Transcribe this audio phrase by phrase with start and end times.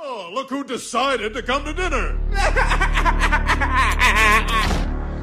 [0.00, 2.16] Oh, look who decided to come to dinner.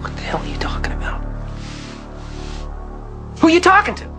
[0.01, 1.23] What the hell are you talking about?
[3.39, 4.09] Who are you talking to?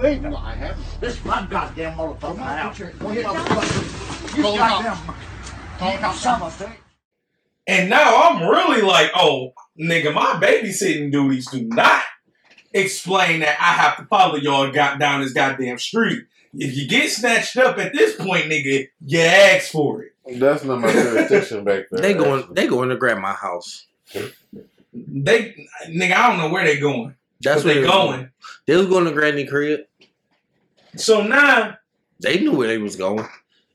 [0.00, 0.82] Wait, no, I haven't.
[1.00, 2.72] This is my goddamn motherfucker now.
[2.72, 4.36] Go ahead, motherfucker.
[4.36, 4.96] You goddamn.
[5.78, 6.72] Talk out something.
[7.66, 12.02] And now I'm really like, oh, nigga, my babysitting duties do not
[12.78, 16.24] explain that I have to follow y'all got down this goddamn street.
[16.54, 20.12] If you get snatched up at this point, nigga, you ask for it.
[20.38, 22.00] That's not my jurisdiction back there.
[22.00, 23.86] They going they going to grab my house.
[24.94, 27.14] They, nigga, I don't know where they going.
[27.40, 28.30] That's where they they was going.
[28.66, 29.80] They was going to Granny crib.
[30.96, 31.76] So now,
[32.20, 33.26] They knew where they was going.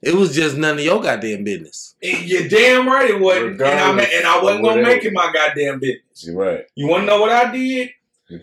[0.02, 1.96] It was just none of your goddamn business.
[2.04, 5.14] eh, you're damn right it wasn't, and I Regardless and I wasn't gonna make it
[5.14, 6.26] my goddamn business.
[6.26, 6.66] You're right.
[6.76, 7.92] You wanna know what I did?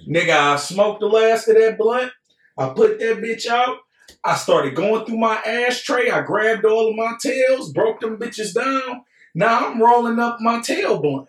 [0.09, 2.13] Nigga, I smoked the last of that blunt.
[2.59, 3.79] I put that bitch out.
[4.25, 6.11] I started going through my ashtray.
[6.11, 9.03] I grabbed all of my tails, broke them bitches down.
[9.35, 11.29] Now I'm rolling up my tail blunt.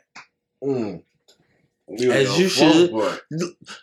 [0.63, 1.03] Mm.
[1.99, 2.91] As you should.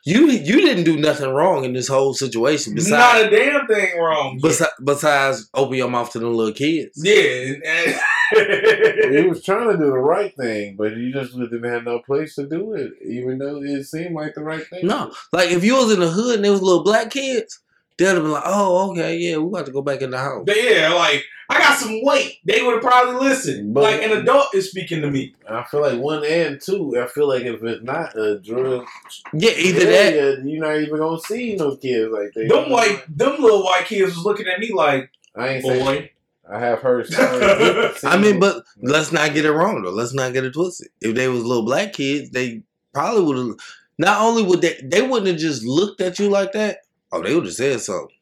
[0.05, 2.75] You you didn't do nothing wrong in this whole situation.
[2.75, 4.39] Not Besides, a damn thing wrong.
[4.43, 7.01] besides, besides open your mouth to the little kids.
[7.03, 8.01] Yeah.
[9.11, 12.35] He was trying to do the right thing, but he just didn't have no place
[12.37, 14.87] to do it, even though it seemed like the right thing.
[14.87, 17.61] No, like if you was in the hood and there was little black kids,
[17.97, 20.45] they'd have been like, "Oh, okay, yeah, we got to go back in the house."
[20.47, 22.39] But yeah, like I got some weight.
[22.45, 23.73] They would have probably listened.
[23.73, 25.35] But- like an adult is speaking to me.
[25.49, 27.01] I feel like one and two.
[27.01, 28.87] I feel like if it's not a drug,
[29.33, 30.43] Yeah, either that.
[30.45, 32.49] you're not even gonna see no kids like that.
[32.49, 35.85] Them white, them little white kids was looking at me like, I ain't saying.
[35.85, 36.11] boy.
[36.51, 38.05] I have heard stories.
[38.05, 39.91] I mean, but let's not get it wrong though.
[39.91, 40.89] Let's not get it twisted.
[41.01, 43.57] If they was little black kids, they probably would have.
[43.99, 46.79] Not only would they, they wouldn't have just looked at you like that.
[47.11, 48.15] Oh, they would have said something.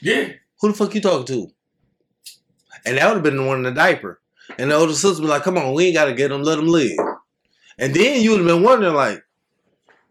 [0.00, 0.28] Yeah.
[0.60, 1.48] Who the fuck you talking to?
[2.86, 4.20] And that would have been the one in the diaper.
[4.58, 6.42] And the older sister would be like, "Come on, we ain't got to get them.
[6.42, 6.98] Let them live."
[7.78, 9.22] And then you would have been wondering, like,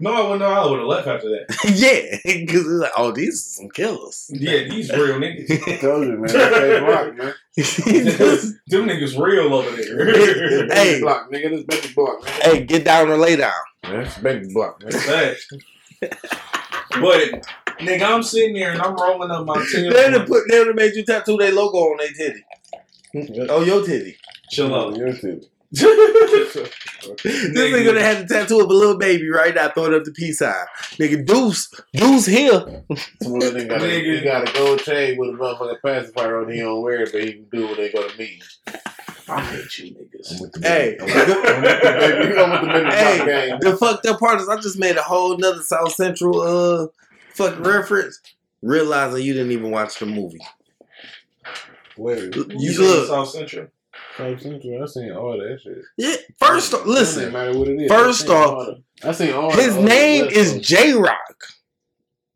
[0.02, 0.47] No, I wouldn't know.
[0.47, 1.45] I would have left after that.
[1.75, 4.31] yeah, because like, oh, these are some killers.
[4.34, 5.81] Yeah, these real niggas.
[5.81, 6.31] told you, man.
[6.31, 7.34] That's block, man.
[8.68, 10.16] them niggas real over there.
[10.68, 10.68] Hey.
[10.68, 11.50] Baby block, nigga.
[11.50, 12.34] This baby block, man.
[12.44, 13.51] hey, get down or lay down.
[13.84, 14.91] That's baby block, man.
[14.94, 15.47] Facts.
[16.00, 17.45] but
[17.79, 19.91] nigga, I'm sitting there and I'm rolling up my tail.
[19.91, 23.47] They would have put, they would have made you tattoo their logo on their titty.
[23.50, 24.18] Oh, your titty.
[24.50, 24.95] Chill Oh, out.
[24.97, 25.41] you're too.
[27.24, 30.12] This nigga that had the tattoo of a little baby right now, throwing up the
[30.12, 30.53] peace sign.
[30.97, 32.84] Nigga, Deuce, Deuce here.
[33.22, 34.18] Some got a, Nigga.
[34.18, 36.52] he got a gold chain with a motherfucking pacifier on.
[36.52, 38.59] He don't wear it, but he can do when they go to meetings.
[39.28, 40.63] I hate you niggas.
[40.63, 40.97] Hey.
[41.02, 42.38] I'm with the baby.
[42.38, 45.03] I'm with the baby block Hey, the fucked up part is I just made a
[45.03, 46.88] whole nother South Central uh
[47.36, 48.19] fucking reference,
[48.62, 50.40] realizing you didn't even watch the movie.
[51.96, 52.25] Where?
[52.25, 53.07] You You look.
[53.07, 53.68] South Central.
[54.18, 54.84] South Central.
[54.84, 55.78] I seen all that shit.
[55.97, 57.90] Yeah, first off, It doesn't listen, matter what it is.
[57.92, 59.52] First I off, all I seen all.
[59.52, 61.44] his the- name West is J Rock.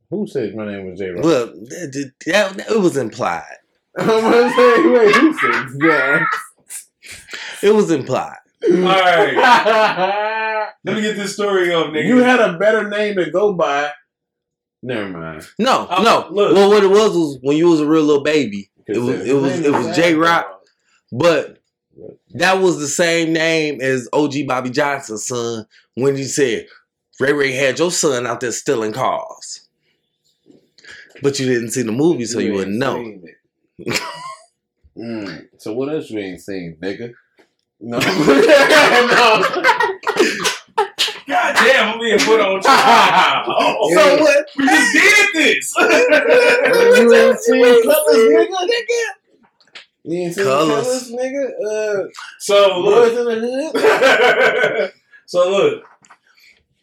[0.10, 1.24] Who said my name was J Rock?
[1.24, 3.58] Well, that, that, that- it was implied.
[3.98, 6.28] I'm gonna say, wait, who said that?
[7.62, 8.38] It was implied.
[8.66, 10.70] All right.
[10.86, 12.06] Let me get this story up, nigga.
[12.08, 13.92] you had a better name to go by.
[14.82, 15.48] Never mind.
[15.60, 16.28] No, Oh, no.
[16.32, 16.56] look.
[16.56, 18.70] Well, what it was was when you was a real little baby.
[18.88, 20.46] It was it was it was J Rock,
[21.12, 21.60] but
[22.32, 25.66] that was the same name as OG Bobby Johnson's son
[25.96, 26.68] when he said
[27.20, 29.68] Ray Ray had your son out there stealing cars.
[31.22, 33.20] But you didn't see the movie, so you ain't wouldn't know.
[34.98, 35.48] mm.
[35.58, 37.14] So what else you ain't seen, nigga?
[37.80, 38.00] No.
[38.00, 39.64] no.
[41.28, 43.46] God damn, I'm being put on trial.
[43.48, 44.46] Oh, So what?
[44.58, 45.74] we just did this.
[45.78, 49.23] you ain't seen colors, nigga.
[50.06, 50.84] You ain't seen Colours.
[50.86, 51.50] colors, nigga.
[51.66, 52.08] Uh,
[52.40, 53.14] so look.
[53.14, 54.94] in the hood.
[55.26, 55.84] so look.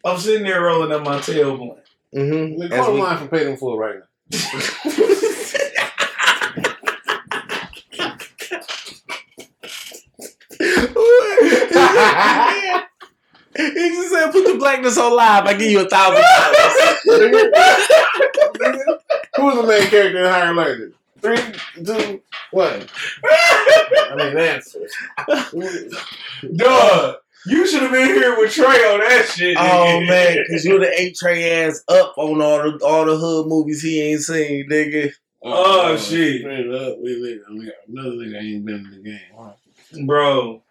[0.03, 1.57] I'm sitting there rolling up my tailbone.
[1.57, 1.79] blunt.
[2.15, 2.61] Mm-hmm.
[2.61, 4.05] Nigga, call the line for pay them full right now.
[13.53, 15.45] He just said, "Put the blackness on live.
[15.45, 17.01] I give you a thousand dollars."
[19.35, 20.93] Who's the main character in Higher Learning?
[21.21, 21.37] Three,
[21.83, 22.21] two,
[22.51, 22.83] one.
[23.23, 24.93] I mean, answers.
[26.55, 27.15] Duh.
[27.47, 29.57] You should have been here with Trey on that shit.
[29.59, 33.17] Oh man, because you would have ate Trey ass up on all the all the
[33.17, 35.11] hood movies he ain't seen, nigga.
[35.41, 36.41] Oh, oh shit.
[36.41, 37.39] Straight up, we live.
[37.49, 40.05] We got another nigga ain't been in the game.
[40.05, 40.61] Bro.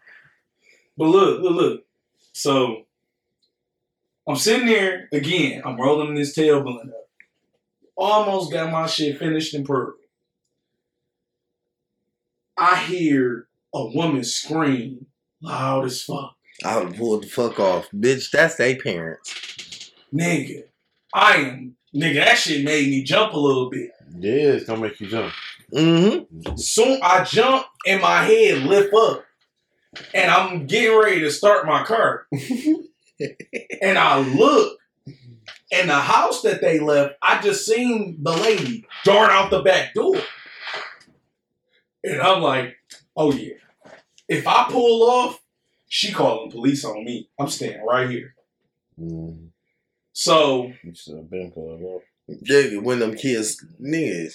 [0.96, 1.85] But look, look, look.
[2.32, 2.87] So
[4.29, 5.62] I'm sitting there again.
[5.64, 7.08] I'm rolling this tail blunt up.
[7.96, 10.00] Almost got my shit finished and perfect.
[12.61, 15.07] I hear a woman scream
[15.41, 16.37] loud as fuck.
[16.62, 18.31] I would pull the fuck off, bitch.
[18.31, 19.93] That's their parents.
[20.12, 20.65] Nigga,
[21.15, 22.17] I am nigga.
[22.17, 23.93] That shit made me jump a little bit.
[24.15, 25.33] Yeah, it's gonna make you jump.
[25.73, 26.57] Mm-hmm.
[26.57, 29.25] Soon I jump and my head lift up,
[30.13, 32.27] and I'm getting ready to start my car.
[33.81, 34.77] and I look,
[35.73, 39.95] and the house that they left, I just seen the lady dart out the back
[39.95, 40.17] door.
[42.05, 42.76] And I'm like,
[43.17, 43.55] oh yeah.
[44.29, 45.41] If I pull off,
[45.88, 47.29] she calling police on me.
[47.38, 48.35] I'm staying right here.
[49.00, 49.49] Mm.
[50.12, 52.02] So You should have been pulling off.
[52.31, 54.35] Nigga, when them kids, niggas,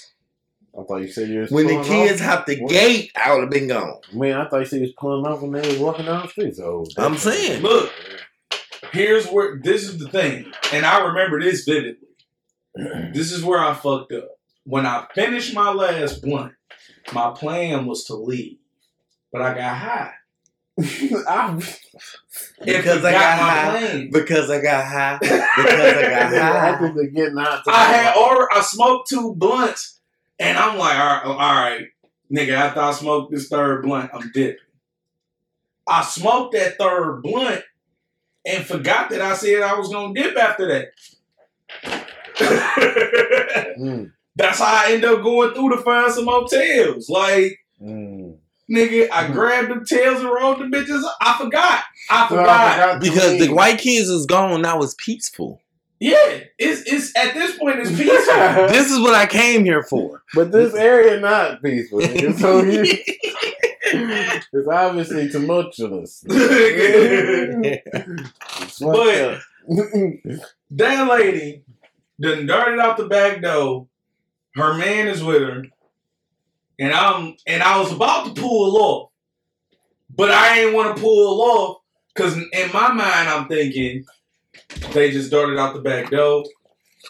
[0.77, 2.27] I thought you said you was when the kids off.
[2.27, 2.69] have the What?
[2.71, 3.99] gate, I would have been gone.
[4.11, 6.27] Man, I thought you said you was pulling off when they was walking down the
[6.27, 6.55] street.
[6.55, 7.61] So I'm saying.
[7.61, 7.89] look,
[8.91, 11.99] here's where this is the thing, and I remember this vividly.
[13.13, 14.27] This is where I fucked up.
[14.65, 16.54] When I finished my last blunt,
[17.13, 18.57] my plan was to leave,
[19.31, 20.13] but I got high.
[20.79, 21.61] I,
[22.65, 23.69] Because I got high.
[23.79, 24.09] plan.
[24.11, 25.17] Because I got high.
[25.21, 26.77] Because I got high.
[26.79, 27.61] think they're getting out.
[27.67, 29.99] I had ordered, I smoked two blunts,
[30.39, 31.87] and I'm like, all right, all right,
[32.31, 34.57] nigga, after I smoked this third blunt, I'm dipping.
[35.87, 37.61] I smoked that third blunt
[38.45, 40.87] and forgot that I said I was gonna dip after that.
[43.77, 47.09] Mm, That's how I end up going through to find some motels.
[47.09, 48.37] Like, mm.
[48.69, 51.01] nigga, I grabbed the tails and rolled the bitches.
[51.21, 51.83] I forgot.
[52.09, 52.71] I So I forgot.
[52.73, 53.53] forgot Because the leave.
[53.53, 54.61] white kids is gone.
[54.61, 55.61] Now it's peaceful.
[55.97, 58.35] Yeah, it's it's at this point it's peaceful.
[58.67, 60.23] This is what I came here for.
[60.33, 61.99] But this area not peaceful.
[61.99, 62.37] nigga.
[62.37, 62.83] So you,
[64.51, 66.21] it's obviously tumultuous.
[66.27, 67.87] It's
[68.77, 69.41] fucked But- up.
[70.71, 71.63] that lady
[72.21, 73.87] done darted out the back door.
[74.55, 75.63] Her man is with her,
[76.79, 79.11] and I'm and I was about to pull off,
[80.15, 81.81] but I ain't want to pull off
[82.13, 84.05] because in my mind I'm thinking
[84.93, 86.45] they just darted out the back door.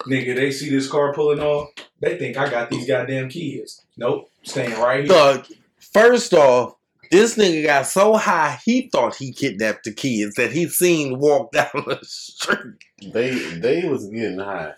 [0.07, 1.69] Nigga, they see this car pulling off.
[2.01, 3.85] They think I got these goddamn kids.
[3.95, 5.07] Nope, staying right here.
[5.07, 5.45] Dog,
[5.93, 6.73] first off,
[7.11, 11.51] this nigga got so high he thought he kidnapped the kids that he seen walk
[11.51, 12.75] down the street.
[13.13, 14.73] they they was getting high,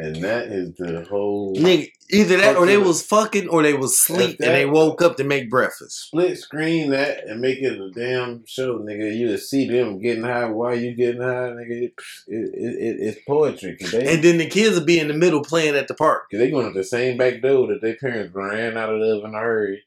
[0.00, 3.98] and that is the whole Nigga, either that or they was fucking or they was
[3.98, 6.06] sleep and they woke up to make breakfast.
[6.06, 9.14] split screen that and make it a damn show, nigga.
[9.16, 11.82] You just see them getting high while you getting high, nigga.
[11.82, 11.92] It,
[12.26, 13.76] it, it, it's poetry.
[13.92, 16.24] They, And then the kids will be in the middle playing at the park.
[16.30, 19.38] They going to the same back door that their parents ran out of in a
[19.38, 19.82] hurry.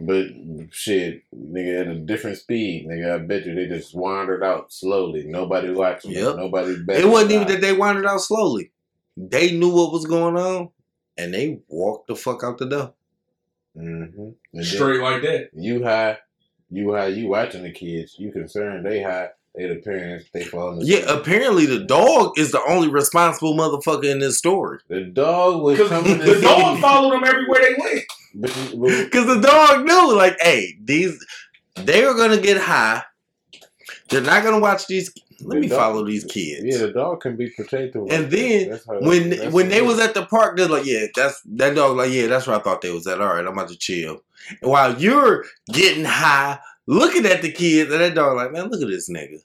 [0.00, 0.26] But
[0.70, 3.14] shit, nigga, at a different speed, nigga.
[3.14, 5.24] I bet you they just wandered out slowly.
[5.26, 6.12] Nobody watching.
[6.12, 6.24] them.
[6.24, 6.36] Yep.
[6.36, 6.76] Nobody.
[7.00, 8.70] It wasn't even that they wandered out slowly.
[9.20, 10.68] They knew what was going on
[11.16, 12.94] and they walked the fuck out the door.
[13.76, 14.60] Mm-hmm.
[14.62, 15.50] Straight like that.
[15.54, 16.18] You high,
[16.70, 17.08] you high.
[17.08, 18.16] You watching the kids.
[18.18, 19.30] You concerned they high.
[19.54, 20.26] They the parents.
[20.32, 20.80] They falling.
[20.82, 21.16] Yeah, asleep.
[21.20, 24.78] apparently the dog is the only responsible motherfucker in this story.
[24.88, 26.18] the dog was Because coming.
[26.18, 28.04] the dog followed them everywhere they went.
[28.34, 31.18] But, but, Because the dog knew, like, hey, these
[31.76, 33.02] they are gonna get high.
[34.10, 35.12] They're not gonna watch these.
[35.40, 36.64] Let The me dog- follow these kids.
[36.64, 38.02] yeah, the dog can be protective.
[38.10, 40.84] And then That's how- when that's when they it was at the park, they're like,
[40.84, 41.96] yeah, that's that dog.
[41.96, 43.20] Like, yeah, that's where I thought they was at.
[43.20, 44.22] All right, I'm about to chill.
[44.62, 48.82] And while you're getting high, looking at the kids, and that dog like, man, look
[48.82, 49.40] at this nigga.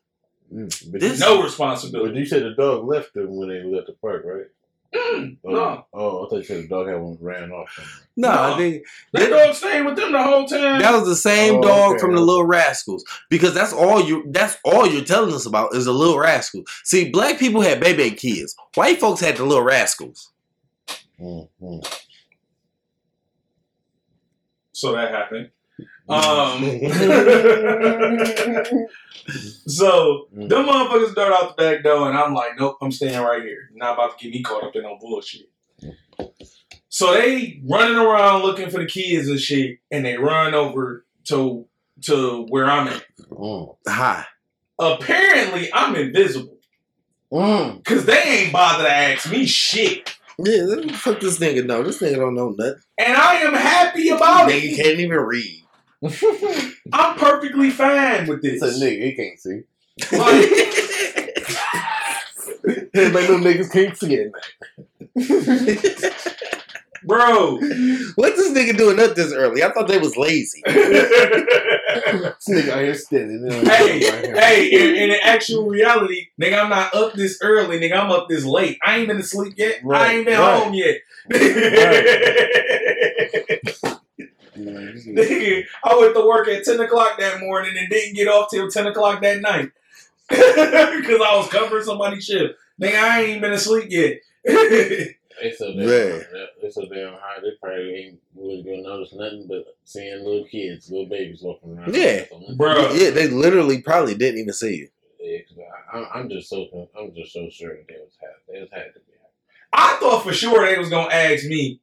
[0.54, 2.20] Mm, but This- you, No but responsibility.
[2.20, 4.46] you said the dog left them when they was at the park, right?
[4.94, 5.86] Mm, Oh, no.
[5.94, 7.70] oh, I thought you said the dog had one ran off.
[8.16, 8.54] No, No.
[8.54, 8.84] I think
[9.14, 10.80] That dog stayed with them the whole time.
[10.82, 12.00] that was the same Oh, dog okay.
[12.00, 15.86] from the Little Rascals because that's all you that's all you're telling us about is
[15.86, 16.66] the Little Rascals.
[16.84, 18.56] See, black people had baby kids.
[18.76, 20.32] White folks had the Little Rascals.
[21.20, 21.80] mm-hmm.
[24.74, 25.50] so that happened.
[26.10, 26.64] Um,
[29.68, 30.50] so Mm.
[30.50, 33.70] them motherfuckers dart out the back door, and I'm like, nope, I'm staying right here.
[33.74, 35.50] Not about to get me caught up in no bullshit.
[36.90, 41.66] So they running around looking for the kids and shit, and they run over to
[42.02, 43.04] to where I'm at.
[43.32, 43.76] Mm.
[43.88, 44.26] Hi.
[44.80, 46.58] Apparently, I'm invisible
[47.32, 47.78] Mm.
[47.78, 51.82] because they ain't bothered to ask me shit, Yeah, let me fuck this nigga know.
[51.84, 52.82] This nigga don't know nothing.
[53.00, 54.84] and I am happy about Nigga it.
[54.84, 55.64] can't even read.
[56.94, 58.62] I'm perfectly fine with this.
[58.62, 59.62] It's a nigga, he can't see.
[60.18, 60.50] Like,
[62.96, 64.32] Everybody know niggas can't see it.
[67.04, 67.58] bro.
[68.16, 69.64] what this nigga doing up this early?
[69.64, 70.62] I thought they was lazy.
[71.94, 73.34] This nigga out here steady.
[73.34, 77.98] you know, hey, hey, in, in actual reality, nigga, I'm not up this early, nigga.
[77.98, 78.78] I'm up this late.
[78.84, 79.82] I ain't been asleep yet.
[79.90, 80.64] I ain't been right.
[80.64, 81.02] home yet.
[84.58, 88.70] Nigga, I went to work at 10 o'clock that morning and didn't get off till
[88.70, 89.72] 10 o'clock that night.
[90.30, 92.56] Because I was covering somebody's shift.
[92.82, 94.20] Nigga, I ain't even been asleep yet.
[95.42, 96.26] It's so damn, Man.
[96.62, 97.42] they so damn high.
[97.42, 101.94] They probably ain't really gonna notice nothing but seeing little kids, little babies walking around.
[101.96, 102.26] Yeah.
[102.56, 102.94] Bro.
[102.94, 104.90] Yeah, they literally probably didn't even see you.
[105.20, 108.30] Yeah, 'cause I, I'm- I'm just so I'm just so sure that they was had
[108.54, 109.14] they was had to be.
[109.74, 111.80] I thought for sure they was going to ask me,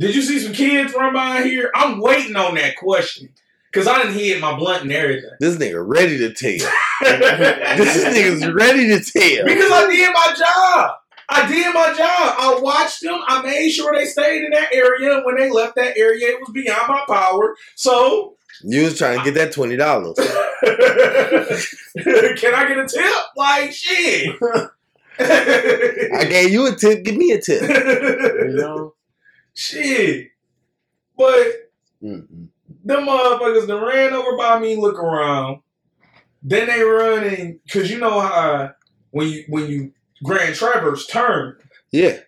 [0.00, 1.70] did you see some kids run by here?
[1.74, 3.28] I'm waiting on that question.
[3.70, 5.30] Because I didn't hit my blunt and everything.
[5.38, 6.50] This nigga ready to tell.
[7.02, 9.44] this nigga's ready to tell.
[9.44, 10.90] Because I did my job.
[11.28, 12.34] I did my job.
[12.38, 13.20] I watched them.
[13.28, 15.20] I made sure they stayed in that area.
[15.22, 17.54] When they left that area, it was beyond my power.
[17.76, 20.16] So, You was trying to get that twenty dollars.
[22.40, 23.14] can I get a tip?
[23.36, 24.34] Like, shit.
[25.20, 27.04] I gave you a tip.
[27.04, 27.62] Give me a tip.
[27.62, 28.94] You know.
[29.60, 30.28] Shit.
[31.16, 31.70] But
[32.02, 32.48] Mm-mm.
[32.84, 35.60] them motherfuckers that ran over by me, look around.
[36.42, 38.72] Then they running because you know how
[39.10, 39.92] when you when you
[40.24, 41.56] Grand Traverse turn,
[41.92, 42.18] Yeah.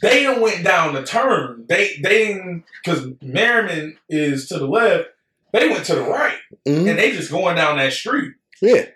[0.00, 1.64] they done went down the turn.
[1.68, 5.08] They they didn't because Merriman is to the left.
[5.52, 6.88] They went to the right, Mhm.
[6.90, 8.32] and they just going down that street.
[8.60, 8.86] Yeah.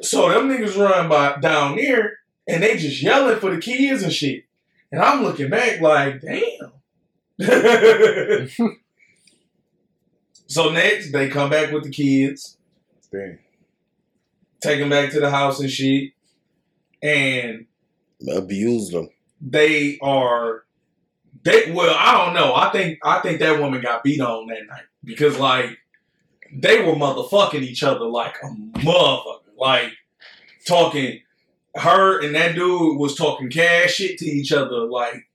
[0.00, 4.12] So them niggas run by down there, and they just yelling for the kids and
[4.12, 4.44] shit.
[4.92, 6.72] And I'm looking back like, damn.
[10.46, 12.56] so next, they come back with the kids,
[13.12, 13.38] Dang.
[14.60, 16.12] take them back to the house and shit,
[17.02, 17.66] and
[18.34, 19.10] abuse them.
[19.40, 20.64] they are
[21.44, 22.54] they well i don't know.
[22.54, 24.84] I think i think that woman got beat on that night.
[25.04, 25.78] Because like
[26.52, 28.46] they were motherfucking each other like a
[28.78, 29.40] motherfucker.
[29.58, 29.92] Like
[30.66, 31.20] talking
[31.76, 35.28] her and that dude was talking cash shit to each other like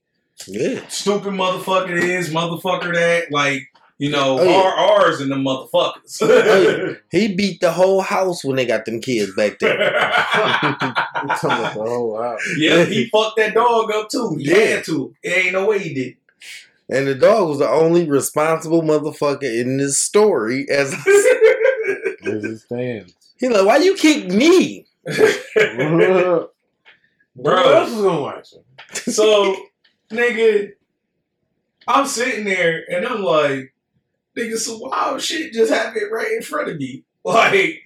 [0.46, 0.86] Yeah.
[0.88, 3.62] stupid motherfucker is motherfucker that like
[3.98, 4.56] you know Oh, yeah.
[4.62, 9.00] R R's and the motherfuckers Oh, He beat the whole house when they got them
[9.00, 9.78] kids back there.
[9.78, 10.74] I'm
[11.28, 12.40] talking about oh, the whole house.
[12.56, 14.56] yeah he fucked that dog up too he Yeah.
[14.76, 16.16] had to it ain't no way he did
[16.90, 20.66] And the dog was the only responsible motherfucker in this story.
[20.68, 23.14] As As it stands.
[23.38, 24.86] he like, why you kick me?
[25.06, 26.48] Who
[27.36, 27.54] Bro.
[27.62, 29.12] else is gonna watch it?
[29.12, 29.56] So,
[30.12, 30.72] nigga,
[31.88, 33.74] I'm sitting there and I'm like,
[34.38, 37.04] nigga, some wild shit just happened right in front of me.
[37.24, 37.80] Like,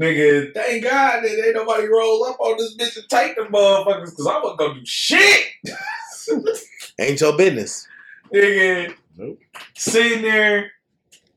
[0.00, 4.10] nigga, thank God that ain't nobody roll up on this bitch and take the motherfuckers
[4.10, 5.46] because I'm gonna go do shit.
[7.00, 7.88] Ain't your business.
[8.34, 9.40] nigga, Nope.
[9.76, 10.72] sitting there,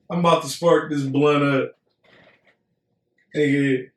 [0.09, 1.73] I'm about to spark this blunt up.
[3.35, 3.89] Nigga,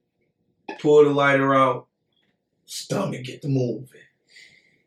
[0.80, 1.88] pull the lighter out,
[2.66, 3.88] stomach get to moving.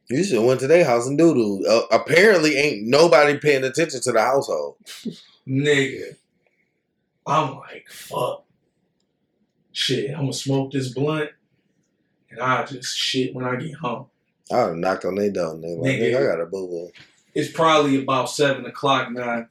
[0.09, 1.61] You should have went to their house and doodle.
[1.67, 4.77] Uh, apparently, ain't nobody paying attention to the household.
[5.47, 6.15] Nigga.
[7.27, 8.43] I'm like, fuck.
[9.71, 11.29] Shit, I'm gonna smoke this blunt
[12.31, 14.07] and I just shit when I get home.
[14.51, 16.11] I would have knocked on their door and they like, Nigga.
[16.13, 16.91] nigga, I got a boo boo.
[17.35, 19.45] It's probably about seven o'clock now.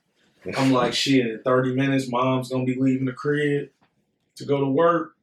[0.57, 3.69] I'm like, shit, in 30 minutes, mom's gonna be leaving the crib
[4.37, 5.15] to go to work.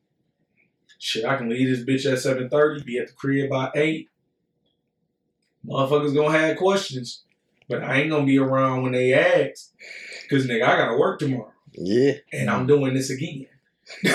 [0.97, 4.09] Shit, I can leave this bitch at 7:30, be at the crib by 8.
[5.67, 7.21] Motherfuckers gonna have questions.
[7.67, 9.71] But I ain't gonna be around when they ask.
[10.29, 11.51] Cause nigga, I gotta work tomorrow.
[11.73, 12.13] Yeah.
[12.31, 13.47] and I'm doing this again.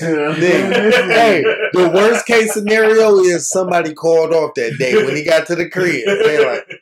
[0.00, 5.46] Nigga, hey, the worst case scenario is somebody called off that day when he got
[5.48, 6.04] to the crib.
[6.06, 6.80] They like,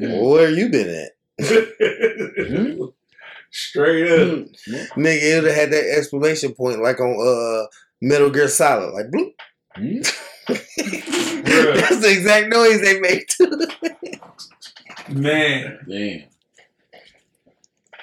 [0.00, 1.12] well, where you been at?
[3.50, 4.46] Straight up.
[4.96, 7.66] Nigga, it would have had that exclamation point like on uh
[8.00, 9.32] Metal Gear Solid, like bloop.
[10.54, 13.66] That's the exact noise they make too.
[15.08, 15.78] Man.
[15.88, 16.24] Damn.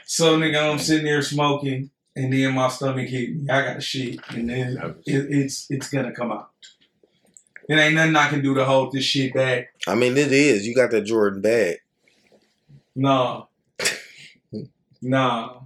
[0.05, 3.49] So nigga, I'm sitting there smoking, and then my stomach hit me.
[3.49, 6.49] I got shit, and then it, it's it's gonna come out.
[7.69, 9.73] It ain't nothing I can do to hold this shit back.
[9.85, 10.65] I mean, it is.
[10.65, 11.79] You got that Jordan bag.
[12.95, 13.45] Nah.
[15.01, 15.59] nah.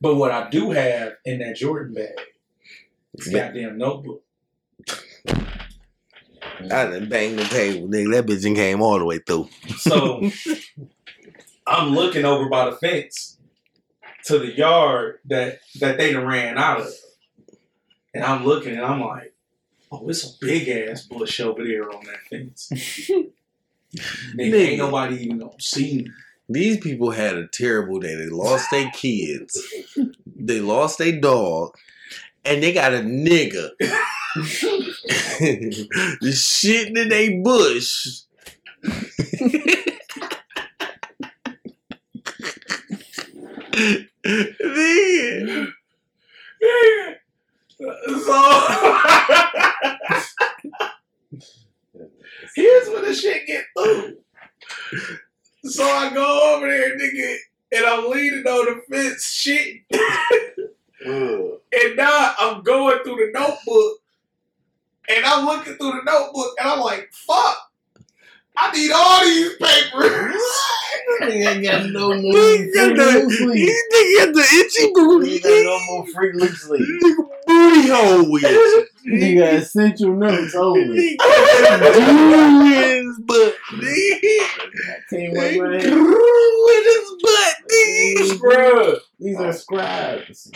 [0.00, 2.14] But what I do have in that Jordan bag
[3.14, 4.22] is a goddamn notebook.
[6.60, 8.12] I done banged the table, nigga.
[8.12, 9.48] That bitch done came all the way through.
[9.76, 10.30] So
[11.66, 13.38] I'm looking over by the fence
[14.24, 16.88] to the yard that that they done ran out of.
[18.14, 19.34] And I'm looking and I'm like,
[19.90, 22.70] oh, it's a big ass bush over there on that fence.
[22.70, 23.30] Nigga,
[24.36, 24.66] Nigga.
[24.68, 26.10] ain't nobody even gonna see me.
[26.48, 28.14] These people had a terrible day.
[28.14, 29.66] They lost their kids.
[30.26, 31.74] They lost their dog.
[32.44, 33.70] And they got a nigga.
[36.32, 38.22] Shitting in a bush.
[44.24, 45.72] Nigga.
[46.62, 47.14] Nigga.
[47.78, 48.36] So
[52.54, 54.16] here's where the shit get through.
[55.64, 57.36] So I go over there, nigga,
[57.72, 59.82] and I'm leaning on the fence shit.
[61.04, 63.98] and now I'm going through the notebook
[65.08, 67.70] and I'm looking through the notebook and I'm like, fuck.
[68.56, 70.36] I need all these papers.
[71.22, 75.30] ain't got no more Nigga got the, he nigga got the itchy booty.
[75.30, 76.88] You got no more free loose leaf.
[77.02, 79.14] Nigga booty hole with you.
[79.18, 81.16] You got essential notes only.
[81.18, 83.54] Nigga his butt.
[83.72, 84.48] Nigga.
[85.10, 86.06] Can't wait my hand.
[86.64, 87.54] with his butt.
[87.70, 88.38] Nigga.
[88.38, 90.50] Bruh, These are scribes.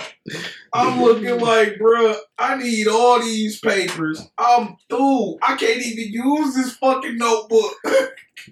[0.72, 4.28] I'm looking like, bruh, I need all these papers.
[4.38, 5.38] I'm through.
[5.42, 7.74] I can't even use this fucking notebook.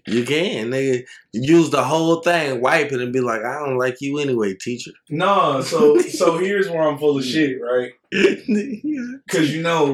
[0.06, 1.04] You can, nigga.
[1.32, 4.90] Use the whole thing, wipe it, and be like, I don't like you anyway, teacher.
[5.10, 7.92] no, so so here's where I'm full of shit, right?
[8.14, 9.85] nigga, Cause you know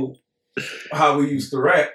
[0.92, 1.90] how we used to rap.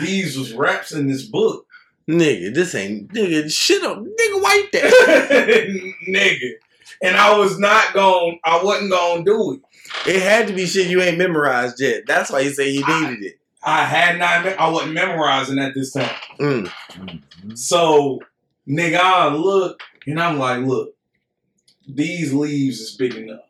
[0.00, 1.66] These was raps in this book.
[2.08, 3.50] Nigga, this ain't nigga.
[3.52, 5.92] Shit on nigga, wipe that.
[6.08, 6.50] nigga.
[7.02, 9.60] And I was not going I wasn't gonna do it.
[10.08, 12.04] It had to be shit you ain't memorized yet.
[12.06, 13.38] That's why you say you needed it.
[13.62, 16.14] I had not I wasn't memorizing at this time.
[16.40, 16.72] Mm.
[17.54, 18.20] So
[18.66, 20.94] nigga, I look and I'm like, look,
[21.86, 23.40] these leaves is big enough.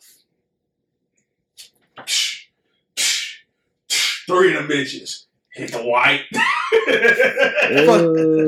[4.29, 5.25] Three of them bitches.
[5.55, 6.21] Hit the white.
[6.33, 8.03] Fuck,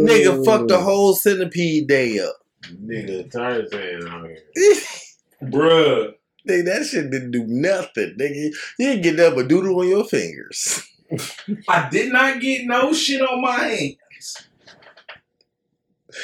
[0.05, 2.37] nigga, fuck the whole centipede day up.
[2.67, 4.39] Nigga, Tarzan out here.
[5.43, 6.13] Bruh.
[6.49, 8.51] Nigga, that shit didn't do nothing, nigga.
[8.79, 10.87] You didn't get nothing but doodle on your fingers.
[11.69, 14.49] I did not get no shit on my hands.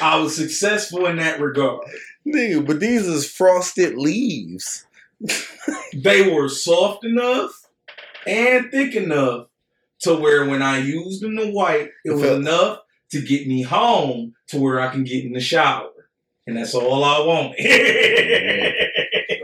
[0.01, 1.87] I was successful in that regard.
[2.25, 4.85] Nigga, but these is frosted leaves.
[5.93, 7.67] They were soft enough
[8.25, 9.47] and thick enough
[10.01, 12.79] to where when I used them to wipe, it was enough
[13.11, 15.89] to get me home to where I can get in the shower.
[16.45, 17.57] And that's all I wanted.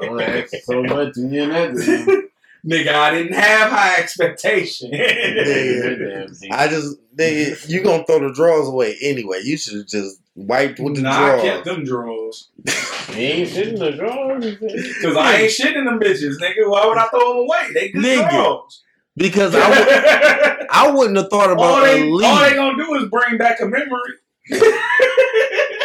[0.01, 2.23] Don't ask so much and you're
[2.65, 4.89] Nigga, I didn't have high expectation.
[4.93, 6.47] it.
[6.51, 9.41] I just, nigga, you gonna throw the drawers away anyway.
[9.43, 11.41] You should have just wiped with the nah, I drawers.
[11.43, 12.49] kept them drawers.
[13.09, 14.55] You ain't shitting the drawers.
[14.55, 16.67] Because I ain't shitting them bitches, nigga.
[16.67, 17.73] Why would I throw them away?
[17.73, 18.81] They good Nigga, drawers.
[19.15, 22.95] Because I, would, I wouldn't have thought all, about they, a all they gonna do
[22.95, 24.17] is bring back a memory.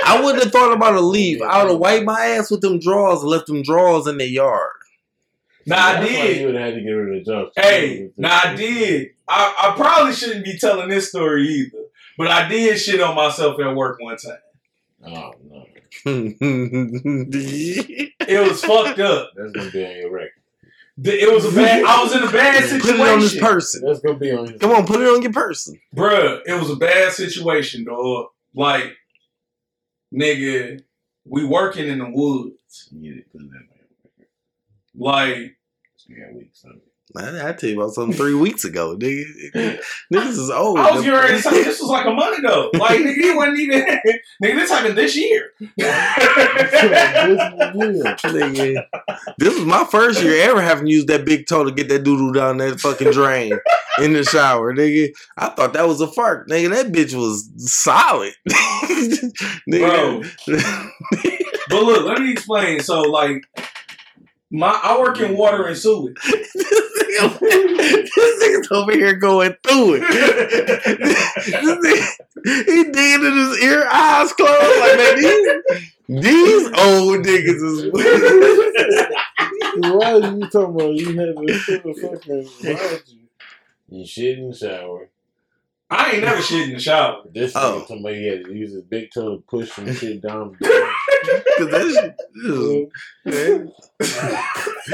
[0.05, 1.43] I wouldn't have thought about a leave.
[1.43, 4.27] I would have wiped my ass with them drawers and left them drawers in the
[4.27, 4.71] yard.
[5.67, 6.41] Nah, I That's did.
[6.41, 7.53] You would have had to get rid of the junk.
[7.55, 9.11] Hey, nah, I did.
[9.29, 11.85] I, I probably shouldn't be telling this story either,
[12.17, 14.39] but I did shit on myself at work one time.
[15.07, 15.67] Oh no,
[18.31, 19.33] It was fucked up.
[19.37, 20.38] that's gonna be on your record.
[21.01, 21.85] The- It was a bad.
[21.85, 22.81] I was in a bad situation.
[22.81, 23.83] Put situation, it on this person.
[23.87, 24.47] That's gonna be on.
[24.49, 25.81] Your Come on, put it on your person.
[25.95, 26.41] bruh.
[26.45, 28.31] It was a bad situation, dog.
[28.55, 28.97] Like,
[30.13, 30.83] nigga,
[31.25, 32.89] we working in the woods.
[32.91, 34.29] You need to put that on your record.
[34.97, 35.57] Like,
[36.07, 36.81] You got weak stomach.
[37.17, 39.25] I, I tell you about something three weeks ago, nigga.
[40.13, 40.79] Niggas is old.
[40.79, 42.71] I was getting ready to say this was like a month ago.
[42.75, 43.81] Like, nigga, it wasn't even.
[44.43, 45.51] nigga, this happened this year.
[48.29, 48.87] Nigga,
[49.39, 52.33] this was my first year ever having used that big toe to get that doodle
[52.33, 53.59] down that fucking drain
[54.01, 55.09] in the shower, nigga.
[55.37, 56.71] I thought that was a fart, nigga.
[56.71, 58.55] That bitch was solid, Bro.
[59.71, 60.91] nigga.
[61.71, 62.81] But look, let me explain.
[62.81, 63.45] So, like,
[64.51, 66.17] my I work in water and sewage.
[67.21, 70.03] This, nigga, this nigga's over here going through it.
[71.47, 74.81] this nigga, he digging in his ear, eyes closed.
[74.81, 77.93] Like, man, these, these old niggas is.
[79.81, 81.59] Why are you talking about you having a
[81.95, 83.01] fucking you?
[83.91, 85.09] You shit in the shower.
[85.91, 87.23] I ain't never shit in the shower.
[87.33, 87.81] This Oh.
[87.81, 90.57] nigga somebody had to use his big toe to push some shit down.
[91.59, 92.15] Cause that
[93.25, 93.71] shit,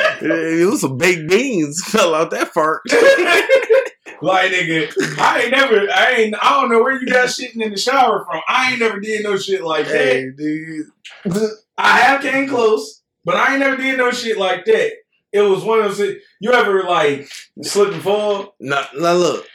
[0.22, 2.82] it was, some baked beans fell out that fart.
[4.22, 7.72] Like nigga, I ain't never, I ain't, I don't know where you got shitting in
[7.72, 8.40] the shower from.
[8.48, 9.92] I ain't never did no shit like that.
[9.94, 10.86] Hey, dude.
[11.76, 14.92] I have came close, but I ain't never did no shit like that.
[15.32, 16.14] It was one of those.
[16.40, 17.28] You ever like
[17.62, 18.54] slip and fall?
[18.60, 19.46] Now, now look,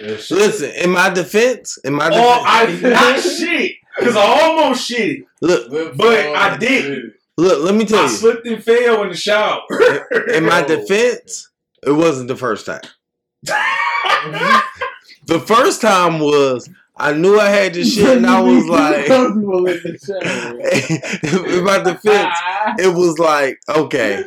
[0.00, 0.70] listen.
[0.70, 5.96] In my defense, in my Oh, I defense, not shit because I almost shit, look,
[5.96, 7.14] but I didn't.
[7.36, 7.62] look.
[7.64, 8.08] Let me tell I you.
[8.08, 9.60] I slipped and fell in the shower.
[10.32, 11.50] In my defense,
[11.86, 12.80] it wasn't the first time.
[15.26, 19.34] The first time was I knew I had this shit, and I was like, about
[21.84, 22.34] the fence.
[22.78, 24.24] It was like, okay,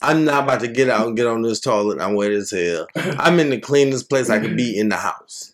[0.00, 2.00] I'm not about to get out and get on this toilet.
[2.00, 2.86] I'm wet as hell.
[2.96, 5.52] I'm in the cleanest place I could be in the house.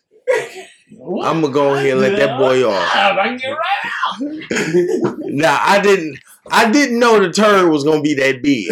[0.91, 2.95] I'm gonna go ahead and let that boy off.
[2.95, 5.17] I get right out.
[5.19, 6.19] Now I didn't,
[6.49, 8.67] I didn't know the turd was gonna be that big.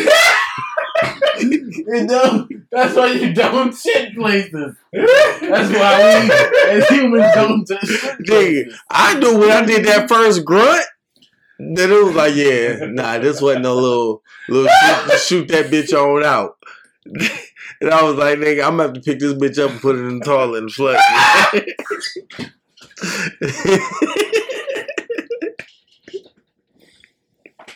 [1.42, 4.76] You know, that's why you don't shit places.
[4.94, 8.74] That's why we as humans don't touch shit Nigga.
[8.90, 10.86] I knew when I did that first grunt.
[11.60, 15.94] That it was like, yeah, nah, this wasn't no little, little shoot, shoot that bitch
[15.94, 16.58] on out.
[17.84, 19.98] And I was like, nigga, I'm gonna have to pick this bitch up and put
[19.98, 21.04] it in the toilet and flush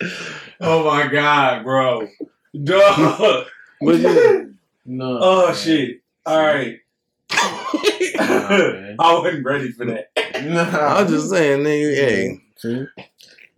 [0.61, 2.07] oh my god, bro.
[2.63, 3.47] Dog.
[3.79, 4.55] But you-
[4.87, 5.19] No.
[5.21, 5.55] Oh man.
[5.55, 6.01] shit.
[6.25, 6.77] All right.
[7.31, 7.37] Nah.
[8.19, 10.09] I wasn't ready for that.
[10.43, 10.95] Nah.
[10.97, 12.39] I'm just saying, nigga, hey.
[12.57, 12.85] See?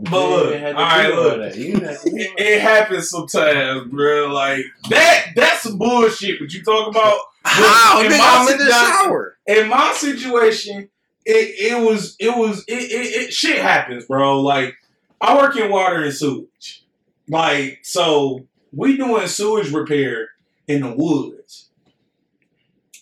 [0.02, 1.38] But look, all right, look.
[1.40, 1.58] that.
[1.58, 4.28] You had It, it happens sometimes, bro.
[4.34, 5.28] Like that.
[5.36, 6.40] That's some bullshit.
[6.40, 7.20] What you talk about?
[7.44, 8.02] How?
[8.02, 9.38] In Nigga, my in the situation- shower.
[9.48, 10.90] In my situation,
[11.26, 11.32] it
[11.74, 14.40] it was it was it, it, it shit happens, bro.
[14.42, 14.76] Like
[15.22, 16.86] I work in water and sewage.
[17.28, 20.30] Like so, we doing sewage repair
[20.68, 21.70] in the woods,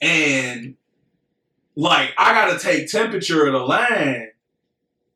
[0.01, 0.75] and
[1.75, 4.29] like I gotta take temperature of the line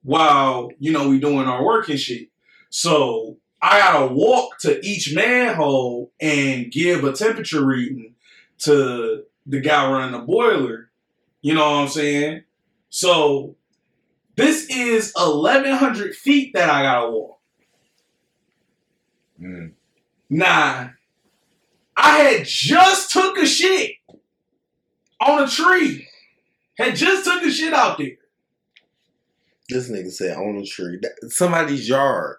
[0.03, 2.29] while you know we doing our work and shit.
[2.69, 8.15] So I gotta walk to each manhole and give a temperature reading
[8.59, 10.89] to the guy running the boiler.
[11.41, 12.43] You know what I'm saying?
[12.89, 13.55] So
[14.35, 17.39] this is 1,100 feet that I gotta walk.
[19.39, 19.73] Mm.
[20.29, 20.89] Nah,
[21.97, 23.91] I had just took a shit
[25.19, 26.07] on a tree.
[26.77, 28.17] Had just took a shit out there.
[29.71, 30.99] This nigga said on the tree.
[31.01, 32.37] That- Somebody's yard.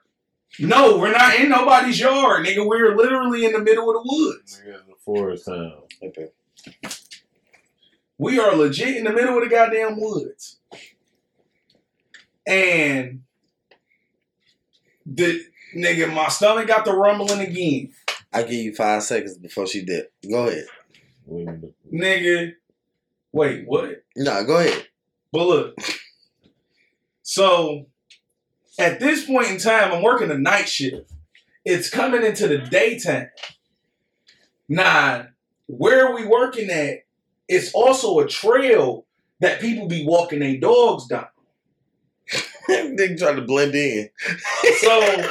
[0.59, 2.67] No, we're not in nobody's yard, nigga.
[2.67, 4.61] We're literally in the middle of the woods.
[4.65, 5.83] Nigga, the forest town.
[6.03, 6.29] Okay.
[8.19, 10.59] We are legit in the middle of the goddamn woods.
[12.47, 13.23] And
[15.07, 15.41] the
[15.75, 17.93] nigga, my stomach got the rumbling again.
[18.33, 20.07] I give you five seconds before she did.
[20.31, 20.67] Go ahead.
[21.91, 22.53] Nigga,
[23.33, 24.05] wait, what?
[24.17, 24.87] Nah, go ahead.
[25.33, 25.79] But look,
[27.23, 27.87] so
[28.79, 31.13] at this point in time, I'm working a night shift.
[31.65, 33.31] It's coming into the daytime.
[34.69, 35.27] Now,
[35.67, 37.05] where we working at,
[37.49, 39.07] it's also a trail
[39.41, 41.27] that people be walking their dogs down.
[42.69, 44.09] they trying to blend in.
[44.79, 45.25] So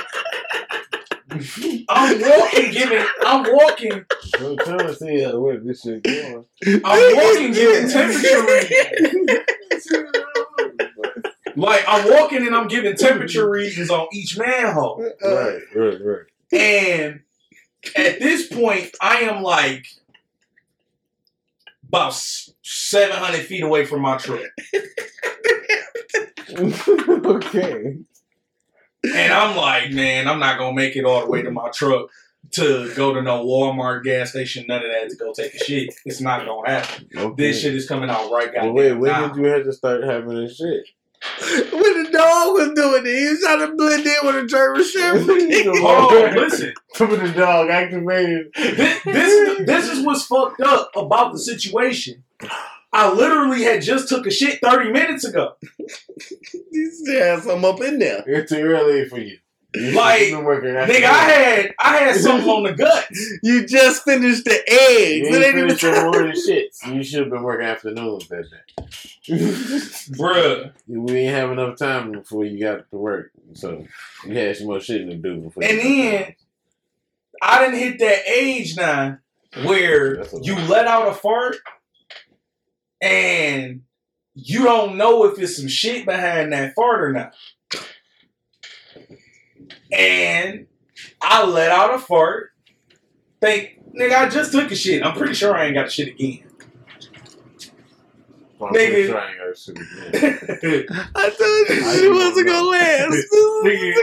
[1.90, 4.06] I'm walking, giving, I'm walking,
[4.40, 6.46] I'm trying to see where this shit going.
[6.84, 9.38] I'm walking, giving temperature readings.
[11.62, 14.98] Like I'm walking and I'm giving temperature readings on each manhole.
[15.24, 16.26] Right, right, right.
[16.52, 17.20] And
[17.96, 19.86] at this point, I am like
[21.88, 24.42] about 700 feet away from my truck.
[26.58, 27.98] okay.
[29.04, 31.70] And I'm like, man, I'm not going to make it all the way to my
[31.70, 32.10] truck
[32.54, 35.94] to go to no Walmart gas station, none of that to go take a shit.
[36.06, 37.08] It's not going to happen.
[37.16, 37.36] okay.
[37.44, 39.28] This shit is coming out right Well, wait, when now.
[39.28, 40.88] did you have to start having this shit?
[41.72, 44.84] When the dog was doing it, he was trying to blend in with a German
[44.84, 45.28] Shepherd.
[45.28, 46.74] Hold on, oh, listen.
[46.94, 48.52] Some of the dog activated.
[48.56, 52.24] This, this, this is what's fucked up about the situation.
[52.94, 55.54] I literally had just took a shit 30 minutes ago.
[56.72, 58.24] he still had some up in there.
[58.28, 59.38] It's too early for you.
[59.74, 63.34] You Like, should've been working after Nigga, I had I had something on the guts.
[63.44, 65.28] You just finished the You eggs.
[65.28, 66.86] ain't ain't even finished your morning shits.
[66.94, 68.84] You should have been working afternoons that day.
[70.14, 70.72] Bruh.
[70.88, 73.86] we didn't have enough time before you got to work, so
[74.26, 75.64] you had some more shit to do before.
[75.64, 76.36] And you then
[77.42, 79.20] I didn't hit that age now
[79.64, 81.58] where you let out a fart
[83.02, 83.82] and
[84.34, 87.34] you don't know if it's some shit behind that fart or not.
[89.92, 90.68] And
[91.22, 92.52] I let out a fart.
[93.42, 95.04] Think, nigga, I just took a shit.
[95.04, 96.44] I'm pretty sure I ain't got a shit again.
[98.62, 99.08] I'm nigga.
[99.08, 100.86] sure I ain't got shit again.
[101.16, 102.54] I told you I she wasn't know.
[102.54, 103.28] gonna last.
[103.66, 103.94] Nigga,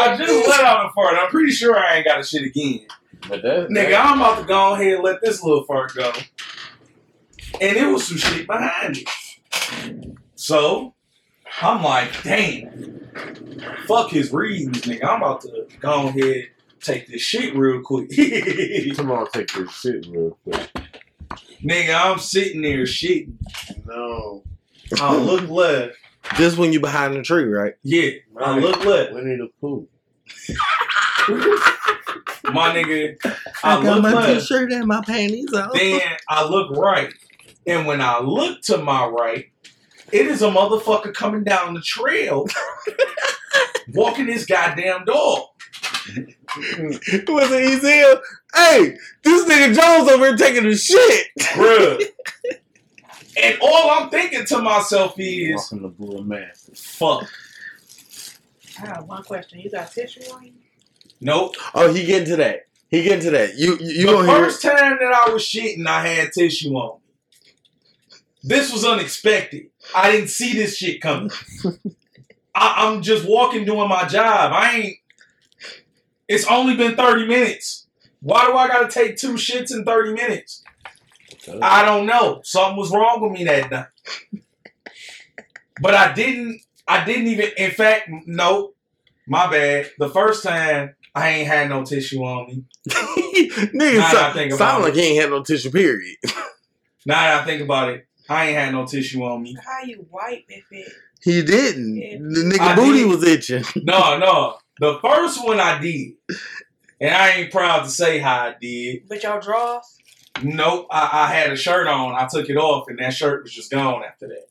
[0.00, 1.16] I just let out a fart.
[1.18, 2.86] I'm pretty sure I ain't got a shit again.
[3.28, 6.12] But that, Nigga, that- I'm about to go ahead and let this little fart go.
[7.60, 9.08] And it was some shit behind it.
[10.34, 10.94] So,
[11.62, 13.00] I'm like, damn.
[13.86, 15.04] Fuck his reasons, nigga.
[15.04, 16.48] I'm about to go ahead
[16.80, 18.10] take this shit real quick.
[18.96, 20.70] come on, take this shit real quick.
[21.62, 23.34] Nigga, I'm sitting there shitting.
[23.86, 24.42] No.
[25.00, 25.96] I look left.
[26.36, 27.74] This when you behind the tree, right?
[27.82, 29.12] Yeah, I look left.
[29.12, 29.88] Winnie the Pooh.
[32.52, 33.16] My nigga,
[33.62, 34.40] I, I got look my left.
[34.40, 35.70] t-shirt and my panties on.
[35.72, 37.12] Then I look right.
[37.66, 39.46] And when I look to my right,
[40.12, 42.46] it is a motherfucker coming down the trail
[43.94, 45.46] walking his goddamn dog.
[46.56, 48.02] It was an easy.
[48.54, 51.26] Hey, this nigga Jones over here taking a shit.
[51.38, 52.02] Bruh.
[53.42, 56.72] and all I'm thinking to myself is, Walking the bull master.
[56.74, 57.28] fuck.
[58.82, 59.60] I have one question.
[59.60, 60.52] You got tissue on you?
[61.20, 61.54] Nope.
[61.74, 62.66] Oh, he getting to that.
[62.88, 63.56] He getting to that.
[63.56, 64.44] You you, you the gonna hear?
[64.44, 66.99] first time that I was shitting, I had tissue on me.
[68.42, 69.66] This was unexpected.
[69.94, 71.30] I didn't see this shit coming.
[72.54, 74.52] I, I'm just walking doing my job.
[74.54, 74.96] I ain't.
[76.28, 77.86] It's only been 30 minutes.
[78.20, 80.62] Why do I gotta take two shits in 30 minutes?
[81.62, 82.40] I don't know.
[82.44, 84.42] Something was wrong with me that night.
[85.80, 86.60] But I didn't.
[86.86, 87.50] I didn't even.
[87.56, 88.72] In fact, no.
[89.26, 89.90] My bad.
[89.98, 92.64] The first time I ain't had no tissue on me.
[92.88, 95.70] Nigga, I so, think about sound like he ain't had no tissue.
[95.70, 96.16] Period.
[97.06, 99.56] Now that I think about it, I ain't had no tissue on me.
[99.66, 100.92] How you wipe if it?
[101.20, 101.96] He didn't.
[101.96, 102.18] Yeah.
[102.18, 103.08] The nigga I booty did.
[103.08, 103.64] was itching.
[103.84, 104.56] No, no.
[104.78, 106.12] The first one I did.
[107.00, 109.08] And I ain't proud to say how I did.
[109.08, 109.84] But y'all drawers?
[110.42, 110.86] Nope.
[110.92, 112.14] I, I had a shirt on.
[112.14, 114.46] I took it off and that shirt was just gone after that.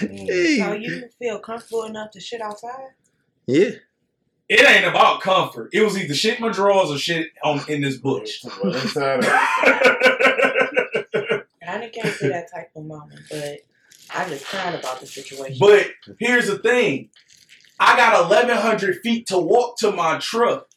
[0.00, 0.58] Hey.
[0.58, 2.92] So you feel comfortable enough to shit outside?
[3.46, 3.72] Yeah.
[4.48, 5.68] It ain't about comfort.
[5.74, 8.42] It was either shit in my drawers or shit on in this bush.
[8.64, 8.72] Well,
[11.68, 13.58] inside of I can't be that type of mama, but
[14.14, 15.58] I just cried about the situation.
[15.60, 15.86] but
[16.18, 17.10] here's the thing.
[17.80, 20.68] I got 1,100 feet to walk to my truck.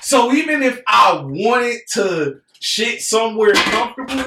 [0.00, 4.24] So even if I wanted to shit somewhere comfortable,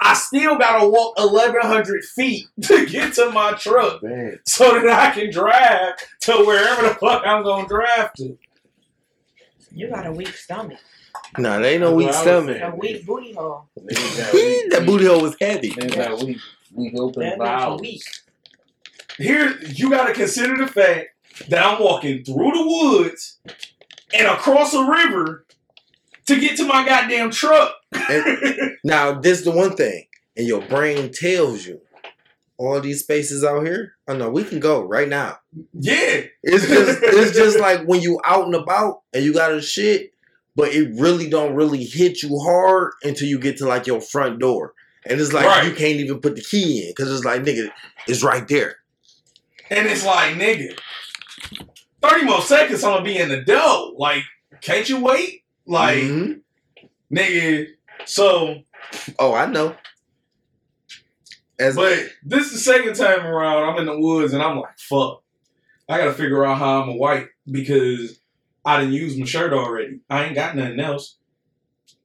[0.00, 4.40] I still gotta walk 1,100 feet to get to my truck Damn.
[4.46, 8.36] so that I can drive to wherever the fuck I'm gonna drive to.
[9.70, 10.80] you got a weak stomach,
[11.38, 12.56] Nah, they ain't no weak what I was stomach.
[12.58, 12.72] saying.
[12.72, 13.68] a weak booty hole.
[13.78, 15.70] Niggas got weak- that booty hole was heavy.
[15.70, 16.38] Niggas got weak,
[16.74, 17.80] weak open That makes you bowels.
[17.80, 18.02] weak.
[19.18, 21.08] Here, you gotta consider the fact
[21.48, 23.38] that I'm walking through the woods
[24.12, 25.46] and across a river
[26.26, 27.74] to get to my goddamn truck.
[28.86, 30.04] Now, this is the one thing,
[30.36, 31.80] and your brain tells you
[32.58, 33.94] all these spaces out here.
[34.06, 35.38] Oh no, we can go right now.
[35.72, 36.20] yeah.
[36.42, 40.12] It's just it's just like when you out and about and you got a shit,
[40.56, 44.38] but it really don't really hit you hard until you get to like your front
[44.38, 44.74] door.
[45.06, 45.64] And it's like Right.
[45.66, 47.70] you can't even put the key in because it's like nigga,
[48.06, 48.76] it's right there.
[49.70, 50.78] And it's like, nigga,
[52.02, 53.94] 30 more seconds, I'm gonna be in the dough.
[53.96, 54.22] Like,
[54.60, 55.42] can't you wait?
[55.66, 56.40] Like, Mhm.
[57.12, 57.66] nigga,
[58.04, 58.62] so,
[59.18, 59.74] oh, I know.
[61.58, 64.78] As but this is the second time around, I'm in the woods and I'm like,
[64.78, 65.22] fuck.
[65.88, 68.18] I gotta figure out how I'm a white because
[68.64, 70.00] I didn't use my shirt already.
[70.08, 71.16] I ain't got nothing else.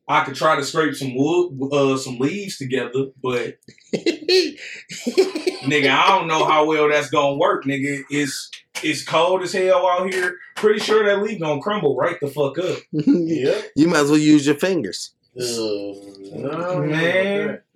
[0.07, 3.57] I could try to scrape some wood, uh, some leaves together, but
[3.93, 8.03] nigga, I don't know how well that's gonna work, nigga.
[8.09, 8.49] It's
[8.81, 10.37] it's cold as hell out here.
[10.55, 12.79] Pretty sure that leaf gonna crumble right the fuck up.
[12.91, 13.65] Yep.
[13.75, 15.13] you might as well use your fingers.
[15.39, 17.61] Uh, no, Man.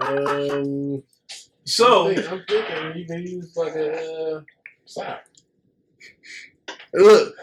[0.00, 1.02] Um,
[1.64, 4.40] So I'm, think, I'm thinking you can use like a uh,
[4.86, 5.24] sock.
[6.92, 7.34] Look,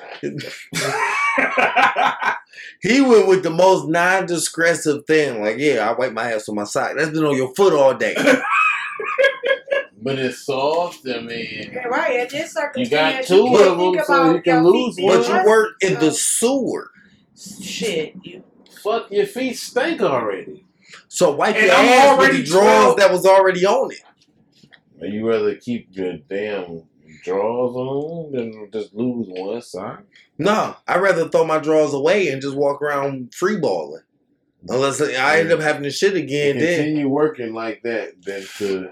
[2.82, 5.42] he went with the most non-discretive thing.
[5.42, 6.94] Like, yeah, I wipe my ass with my sock.
[6.98, 8.16] That's been on your foot all day.
[10.00, 11.06] But it's soft.
[11.08, 12.20] I mean, Yeah, right.
[12.22, 15.18] At this circumstance, You got two can't of them, so you can lose feet one.
[15.18, 16.92] but you work in the sewer.
[17.36, 18.14] shit.
[18.24, 18.44] You
[18.84, 20.64] fuck your feet stink already.
[21.10, 24.02] So wipe And your I'm ass with already the drawers that was already on it.
[25.00, 26.84] Would you rather keep your damn
[27.24, 30.04] drawers on than just lose one sock?
[30.38, 34.04] No, I'd rather throw my drawers away and just walk around free balling.
[34.70, 38.92] Unless I end up having to shit again, then Continue working like that Then to.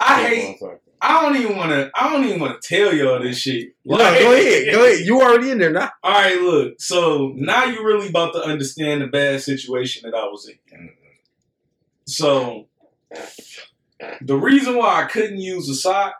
[0.00, 0.60] I hate.
[1.04, 1.90] I don't even want to.
[1.96, 3.74] I don't even want to tell y'all this shit.
[3.84, 5.04] no, go ahead, go ahead.
[5.04, 5.90] You already in there now.
[6.02, 6.80] All right, look.
[6.80, 10.78] So now you're really about to understand the bad situation that I was in.
[10.78, 10.94] Mm-hmm.
[12.06, 12.66] So
[14.20, 16.14] the reason why I couldn't use a sock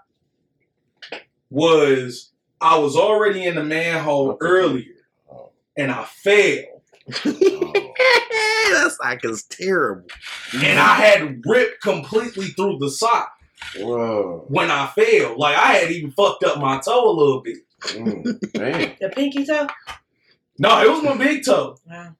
[1.52, 4.94] was I was already in the manhole earlier,
[5.76, 10.06] and I fell, that sock is terrible.
[10.54, 13.32] and I had ripped completely through the sock
[13.76, 14.44] Whoa.
[14.48, 15.38] when I fell.
[15.38, 17.58] Like I had even fucked up my toe a little bit.
[17.82, 19.66] Mm, the pinky toe.
[20.58, 21.76] No, it was my big toe.
[21.88, 22.14] Wow.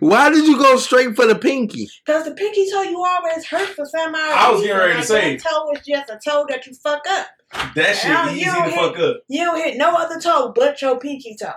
[0.00, 1.88] Why did you go straight for the pinky?
[2.04, 5.02] Because the pinky toe you always hurt for some odd I was getting ready to
[5.06, 5.36] say.
[5.36, 7.26] That toe is just a toe that you fuck up.
[7.74, 9.16] That shit Now, easy you to don't fuck up.
[9.28, 11.52] You don't hit no other toe but your pinky toe.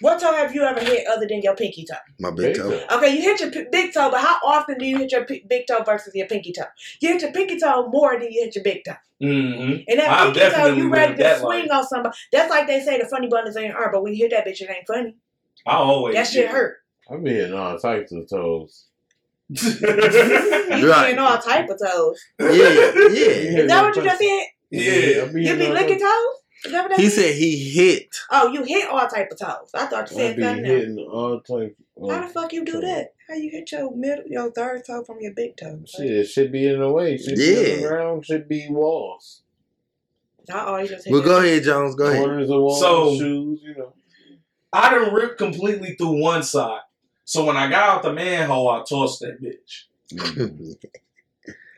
[0.00, 1.96] What toe have you ever hit other than your pinky toe?
[2.20, 2.70] My big Big toe.
[2.70, 2.96] toe.
[2.98, 5.44] Okay, you hit your p- big toe, but how often do you hit your p-
[5.48, 6.66] big toe versus your pinky toe?
[7.00, 8.94] You hit your pinky toe more than you hit your big toe.
[9.20, 9.82] Mm-hmm.
[9.88, 11.78] And that I've pinky toe, you ready to swing life.
[11.78, 12.16] on somebody.
[12.30, 14.30] That's like they say the funny bone is in your arm, but when you hit
[14.32, 15.16] that bitch, it ain't funny.
[15.66, 16.78] I always That shit hurt.
[17.12, 18.86] I be hitting all types of toes.
[19.50, 19.68] You
[20.88, 21.08] Right.
[21.08, 22.20] getting all type of toes.
[22.40, 23.60] Yeah, yeah.
[23.60, 24.44] Is that what you just said?
[24.70, 25.24] Yeah.
[25.26, 26.34] You be licking types- toes?
[26.64, 27.14] Is that what that He means?
[27.14, 28.16] said he hit.
[28.30, 29.68] Oh, you hit all type of toes.
[29.74, 30.74] I thought you I said be something else.
[30.74, 31.74] hitting all types.
[32.00, 33.12] How the fuck you do that?
[33.28, 35.80] How you hit your middle, your third toe from your big toe?
[35.86, 37.18] shit, it should be in the way.
[37.18, 37.56] Should Yeah.
[37.74, 38.26] on the ground.
[38.26, 39.42] Should be walls.
[40.52, 41.94] I always just hit Well, go ahead, Jones.
[41.96, 42.22] Go ahead.
[42.24, 42.80] Corners of walls.
[42.80, 43.60] So- shoes.
[43.62, 43.92] You know.
[44.72, 46.80] I done ripped completely through one side.
[47.24, 49.84] So when I got out the manhole, I tossed that bitch.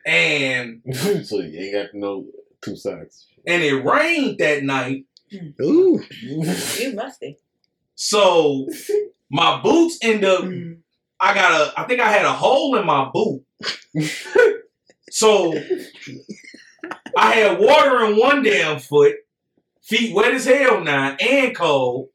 [0.07, 0.83] And
[1.25, 2.27] so you ain't got no
[2.61, 3.27] two socks.
[3.47, 5.07] and it rained that night.
[5.63, 6.03] Ooh.
[6.23, 7.39] You must be.
[7.95, 8.69] So
[9.31, 10.45] my boots end up
[11.21, 13.43] I got a I think I had a hole in my boot.
[15.11, 15.55] so
[17.17, 19.15] I had water in one damn foot,
[19.83, 22.09] feet wet as hell now, and cold.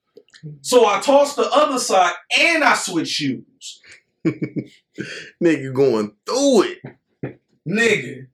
[0.62, 3.82] So I tossed the other side and I switch shoes.
[4.25, 7.38] Nigga going through it.
[7.67, 8.28] Nigga.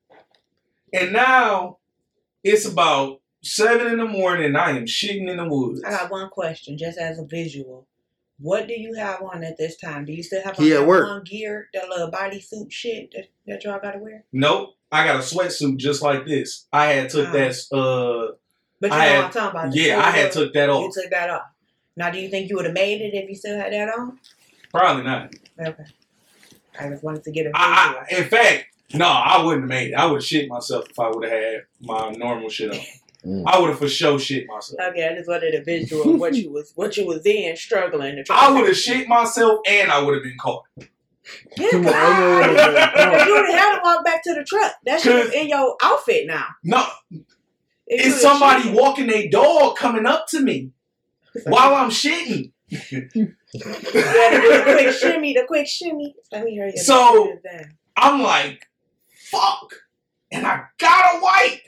[0.94, 1.78] And now
[2.44, 5.84] it's about seven in the morning and I am shitting in the woods.
[5.84, 7.88] I got one question, just as a visual.
[8.40, 10.06] What do you have on at this time?
[10.06, 11.08] Do you still have on He that work.
[11.08, 14.26] one gear, that little bodysuit shit that, that y'all gotta wear?
[14.34, 14.76] Nope.
[14.92, 16.68] I got a sweatsuit just like this.
[16.72, 17.32] I had took Ah.
[17.32, 18.34] that uh
[18.82, 19.76] But you I know had- what I'm talking about.
[19.76, 20.84] yeah, I had took that off.
[20.96, 21.44] You took that off.
[21.98, 24.20] Now, do you think you would have made it if you still had that on?
[24.72, 25.34] Probably not.
[25.60, 25.86] Okay.
[26.78, 27.56] I just wanted to get a visual.
[27.56, 29.94] I, I, in fact, no, I wouldn't have made it.
[29.96, 32.80] I would have shit myself if I would have had my normal shit on.
[33.26, 33.44] Mm.
[33.48, 34.80] I would have for sure shit myself.
[34.90, 38.24] okay, I just wanted a visual of what you was what you was in, struggling.
[38.24, 40.66] To I would have shit myself and I would have been caught.
[41.58, 43.22] Yeah, Come on, I know what it is.
[43.22, 44.74] If you would have had to walk back to the truck.
[44.86, 46.46] That shit was in your outfit now.
[46.64, 46.86] No,
[47.88, 50.72] it's somebody walking a dog coming up to me
[51.46, 52.52] while I'm shitting.
[52.70, 56.16] You had to the quick shimmy, the quick shimmy.
[56.32, 56.78] Let me hear you.
[56.78, 57.38] So-
[57.98, 58.68] I'm like,
[59.30, 59.74] fuck.
[60.32, 61.62] And I gotta wipe.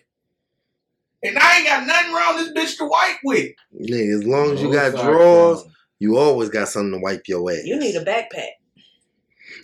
[1.23, 3.51] And I ain't got nothing around this bitch to wipe with.
[3.81, 5.71] Nigga, as long as you No got socks drawers, on.
[5.99, 7.61] you always got something to wipe your ass.
[7.63, 8.49] you need a backpack.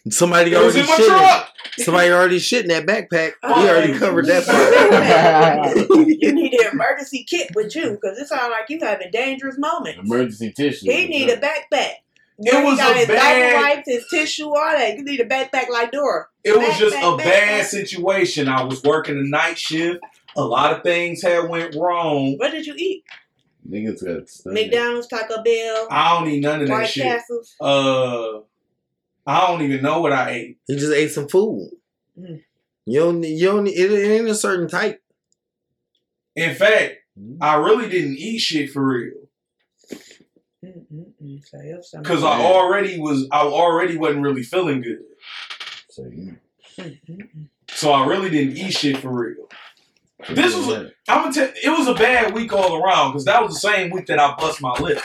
[0.10, 1.44] Somebody It already in my
[1.76, 1.86] shit.
[1.86, 3.32] Somebody already shit in that backpack.
[3.42, 5.90] Oh, we already covered that part.
[6.08, 10.00] you need an emergency kit with you because it sounds like you having dangerous moments.
[10.04, 10.92] Emergency tissue.
[10.92, 11.94] He need a backpack.
[12.40, 14.98] It Where was he got a his bad- diaper wipes, his tissue, all that.
[14.98, 16.26] You need a backpack like Dora.
[16.44, 17.66] It was just back, a back, bad back.
[17.68, 18.48] situation.
[18.50, 20.00] I was working a night shift.
[20.36, 22.36] A lot of things had went wrong.
[22.38, 23.04] What did you eat?
[23.70, 24.62] Niggas got stomach.
[24.62, 27.04] McDonald's, Taco Bell, I don't eat none of that White shit.
[27.04, 27.56] Castles.
[27.62, 28.40] Uh,
[29.26, 30.58] I don't even know what I ate.
[30.68, 31.70] He just ate some food.
[32.20, 32.42] Mm.
[32.86, 33.24] You don't.
[33.24, 33.68] You don't.
[33.68, 35.02] It, it ain't a certain type.
[36.36, 36.96] In fact,
[37.42, 39.14] I really didn't eat shit for real
[42.04, 43.28] because I already was.
[43.32, 45.00] I already wasn't really feeling good,
[45.90, 46.12] So
[47.70, 49.48] so I really didn't eat shit for real.
[50.30, 51.50] This was a- I'm gonna tell.
[51.64, 54.36] It was a bad week all around because that was the same week that I
[54.38, 55.00] bust my lip.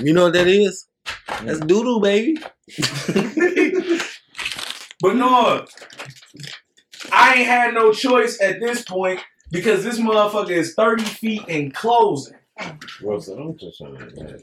[0.00, 0.86] You know what that is?
[1.42, 2.38] That's doo doo, baby.
[5.00, 5.66] But no,
[7.12, 11.74] I ain't had no choice at this point because this motherfucker is 30 feet and
[11.74, 12.36] closing.
[13.18, 14.40] So I'm just trying to.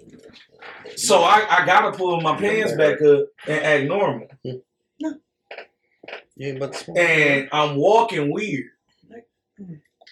[0.97, 4.27] So I, I gotta pull my pants back up and act normal.
[4.43, 4.59] You
[6.39, 6.87] ain't about.
[6.95, 8.65] And I'm walking weird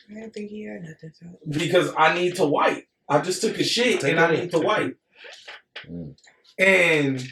[0.09, 1.11] I didn't think he heard nothing.
[1.13, 1.25] So.
[1.47, 2.87] because I need to wipe.
[3.07, 4.97] I just took a shit Take and I need to wipe.
[5.87, 6.15] Mm.
[6.59, 7.25] And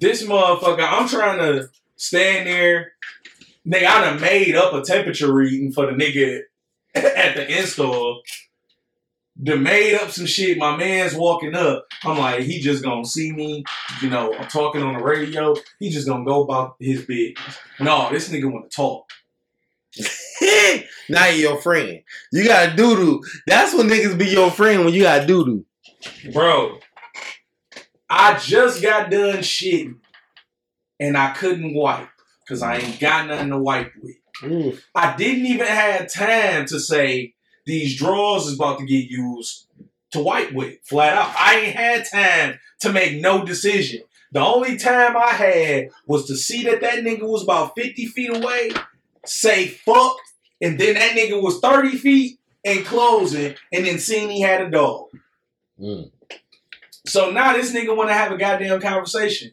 [0.00, 2.92] this motherfucker, I'm trying to stand there.
[3.66, 6.42] Nigga, I done made up a temperature reading for the nigga
[6.94, 8.22] at the install.
[9.36, 10.58] They made up some shit.
[10.58, 11.86] My man's walking up.
[12.04, 13.64] I'm like, he just gonna see me.
[14.02, 15.54] You know, I'm talking on the radio.
[15.78, 17.58] He just gonna go about his business.
[17.78, 19.10] No, this nigga wanna talk.
[21.08, 22.00] now you your friend.
[22.32, 23.22] You got doo doo.
[23.46, 26.32] That's when niggas be your friend when you got doo doo.
[26.32, 26.78] Bro,
[28.10, 29.98] I just got done shitting
[30.98, 32.08] and I couldn't wipe
[32.44, 34.16] because I ain't got nothing to wipe with.
[34.42, 34.84] Oof.
[34.94, 37.34] I didn't even have time to say
[37.66, 39.66] these drawers is about to get used
[40.10, 40.78] to wipe with.
[40.82, 41.32] Flat out.
[41.38, 44.00] I ain't had time to make no decision.
[44.32, 48.36] The only time I had was to see that that nigga was about 50 feet
[48.36, 48.70] away,
[49.24, 50.16] say fuck,
[50.60, 54.70] and then that nigga was 30 feet and closing, and then seeing he had a
[54.70, 55.08] dog.
[55.80, 56.10] Mm.
[57.06, 59.52] So now this nigga want to have a goddamn conversation.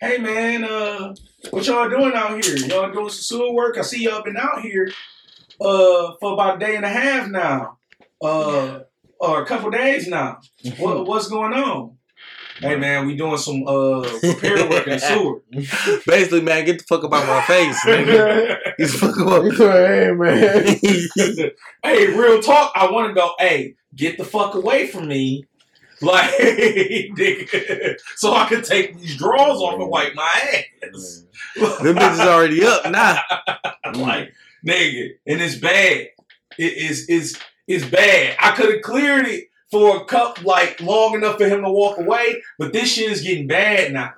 [0.00, 1.14] Hey man, uh,
[1.50, 2.56] what y'all doing out here?
[2.56, 3.78] Y'all doing some sewer work?
[3.78, 4.90] I see y'all been out here
[5.60, 7.78] uh for about a day and a half now.
[8.20, 8.80] Uh
[9.18, 10.40] or a couple days now.
[10.78, 11.96] What what's going on?
[12.58, 15.42] Hey man, we doing some uh repair work in the sewer.
[16.06, 17.84] Basically, man, get the fuck up out my face.
[17.84, 18.56] nigga.
[18.78, 19.44] Get the fuck up.
[19.54, 21.56] hey man.
[21.82, 22.72] hey, real talk.
[22.74, 23.32] I want to go.
[23.38, 25.46] Hey, get the fuck away from me,
[26.02, 31.24] like, nigga, so I could take these drawers off and wipe my ass.
[31.56, 33.18] Them bitches already up now.
[33.94, 34.32] like,
[34.66, 36.08] nigga, and it's bad.
[36.58, 38.36] It is is it's bad.
[38.40, 41.98] I could have cleared it for a cup like long enough for him to walk
[41.98, 44.14] away, but this shit is getting bad now.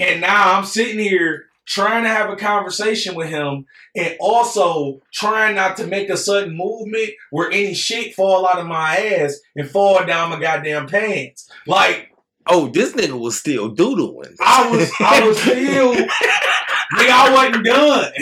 [0.00, 5.54] And now I'm sitting here trying to have a conversation with him and also trying
[5.54, 9.70] not to make a sudden movement where any shit fall out of my ass and
[9.70, 11.48] fall down my goddamn pants.
[11.66, 12.10] Like
[12.46, 14.36] Oh, this nigga was still doodling.
[14.38, 18.12] I was I was still nigga, I wasn't done.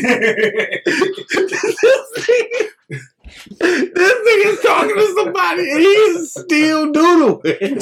[3.59, 7.81] this nigga's talking to somebody and he's still doodling.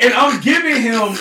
[0.00, 1.18] and I'm giving him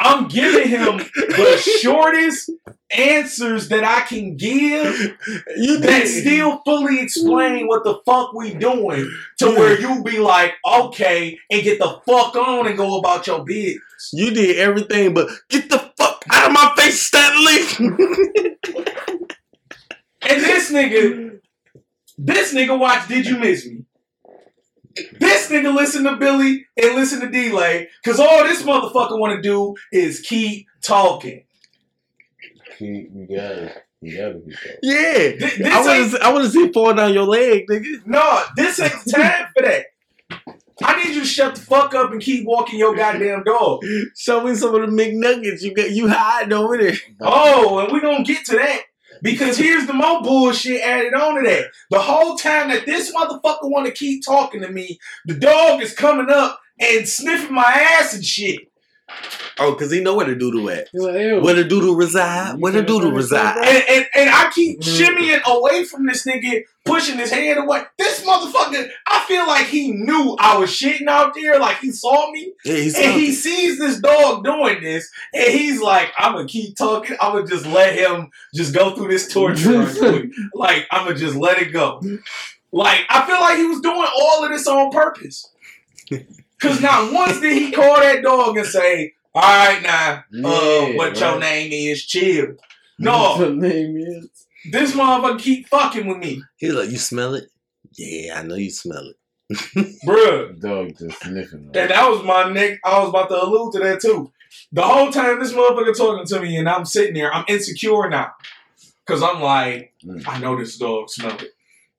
[0.00, 2.50] I'm giving him the shortest
[2.90, 5.16] answers that I can give
[5.56, 10.54] You that still fully explain what the fuck we doing to where you be like,
[10.66, 13.82] okay, and get the fuck on and go about your business.
[14.12, 17.58] You did everything but get the fuck out of my face, Stanley.
[20.20, 21.40] And this nigga,
[22.16, 23.84] this nigga watch Did You Miss Me?
[25.18, 29.74] This nigga listen to Billy and listen to Delay, cause all this motherfucker wanna do
[29.92, 31.44] is keep talking.
[32.78, 34.78] Keep, you gotta, you gotta be that.
[34.82, 35.12] yeah.
[35.48, 38.06] Th- this I want to I want to see it fall down your leg, nigga.
[38.06, 39.86] No, this ain't time for that.
[40.80, 43.80] I need you to shut the fuck up and keep walking your goddamn dog.
[44.16, 46.94] Show me some of the McNuggets you got you hiding over there.
[47.20, 48.82] Oh, and we gonna get to that.
[49.22, 51.66] Because here's the more bullshit added on to that.
[51.90, 56.30] The whole time that this motherfucker wanna keep talking to me, the dog is coming
[56.30, 58.67] up and sniffing my ass and shit.
[59.60, 60.88] Oh, cause he know where the doodle at.
[60.92, 61.44] You're like.
[61.44, 62.60] Where the doodle reside?
[62.60, 63.56] Where the doodle reside?
[63.58, 67.82] And, and, and I keep shimmying away from this nigga, pushing his hand away.
[67.98, 72.30] This motherfucker, I feel like he knew I was shitting out there, like he saw
[72.30, 72.52] me.
[72.64, 76.76] Yeah, he's And he sees this dog doing this, and he's like, I'm gonna keep
[76.76, 77.16] talking.
[77.20, 79.82] I'm gonna just let him just go through this torture.
[80.54, 82.00] like, I'm gonna just let it go.
[82.70, 85.50] Like, I feel like he was doing all of this on purpose.
[86.60, 90.50] Cause not once did he call that dog and say, All right, now, uh,
[90.88, 92.46] Yeah, what your name is, chill.
[92.98, 94.28] What No, your name is?
[94.72, 97.44] this motherfucker keep fucking with me, He's like, you smell it?
[97.96, 99.16] Yeah, I know you smell it.
[100.06, 100.60] bruh.
[100.60, 101.70] Dog just sniffing.
[101.74, 102.80] And that was my neck.
[102.84, 104.30] I was about to allude to that too.
[104.72, 108.32] The whole time this motherfucker talking to me, and I'm sitting there, I'm insecure now.
[109.06, 110.22] Cause I'm like, Mm.
[110.28, 111.52] I know this dog smell it.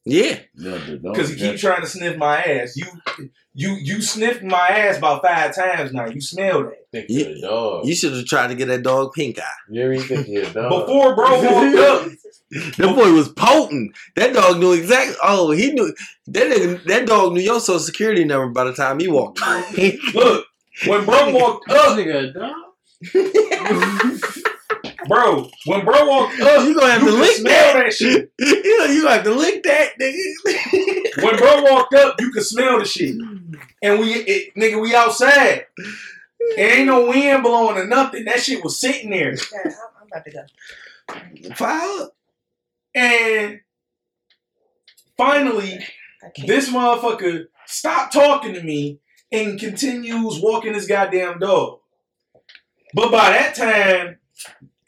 [0.05, 0.39] Yeah.
[0.55, 2.75] Yeah, the dog Cause he keep just- trying to sniff my ass.
[2.75, 2.85] You,
[3.53, 6.07] you, you sniffed my ass about five times now.
[6.07, 7.85] You smelled it think You- you're dog.
[7.85, 9.43] You should have tried to get that dog pink eye.
[9.69, 10.85] You ever think you're dog?
[10.87, 12.11] before bro walked up.
[12.77, 13.95] That boy was potent.
[14.15, 15.15] That dog knew exactly.
[15.21, 15.93] Oh, he knew
[16.27, 19.39] that nigga, that dog knew your social security number by the time he walked.
[20.15, 20.45] Look,
[20.87, 22.55] when bro walked This up, nigga dog?
[25.09, 27.83] bro, when bro walked up, oh, you gonna have you to could lick smell that.
[27.83, 28.31] that shit.
[28.39, 31.23] you know, you gonna have to lick that, nigga.
[31.23, 33.15] When bro walked up, you could smell the shit.
[33.81, 35.65] And we, it, nigga, we outside.
[36.39, 38.23] It ain't no wind blowing or nothing.
[38.25, 39.33] That shit was sitting there.
[39.33, 41.55] Yeah, I'm, I'm about to go.
[41.55, 42.15] Fire up.
[42.95, 43.59] And
[45.17, 45.85] finally,
[46.45, 48.99] this motherfucker stopped talking to me
[49.31, 51.79] and continues walking his goddamn dog.
[52.93, 54.17] But by that time,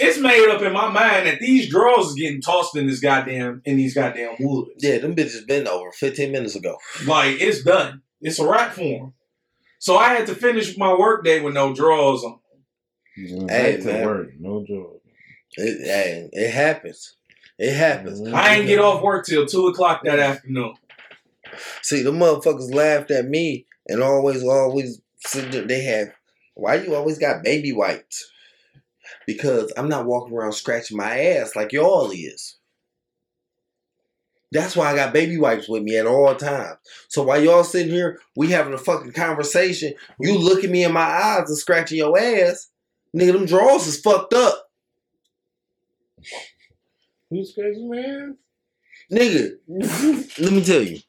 [0.02, 3.62] it's made up in my mind that these draws is getting tossed in this goddamn
[3.66, 4.72] in these goddamn woods.
[4.80, 6.78] Yeah, them bitches been over 15 minutes ago.
[7.06, 8.02] Like it's done.
[8.22, 9.14] It's a wrap for him.
[9.80, 12.40] So I had to finish my work day with no draws on.
[13.16, 14.06] Hey, Hey, to man.
[14.06, 15.02] work, no joke.
[15.58, 17.16] It, hey, it happens.
[17.60, 18.22] It happens.
[18.22, 18.34] Mhm.
[18.34, 20.76] I ain't get off work till two o'clock that afternoon.
[21.82, 26.14] See, the motherfuckers laughed at me and always, always said they have,
[26.56, 28.31] why you always got baby wipes?
[29.28, 32.58] Because I'm not walking around scratching my ass like y'all is.
[34.52, 36.78] That's why I got baby wipes with me at all times.
[37.08, 41.02] So while y'all sitting here, we having a fucking conversation, you looking me in my
[41.02, 42.70] eyes and scratching your ass,
[43.16, 44.70] nigga, them drawers is fucked up.
[47.30, 48.38] You scratching my man?
[49.10, 49.52] Nigga,
[50.40, 51.00] let me tell you.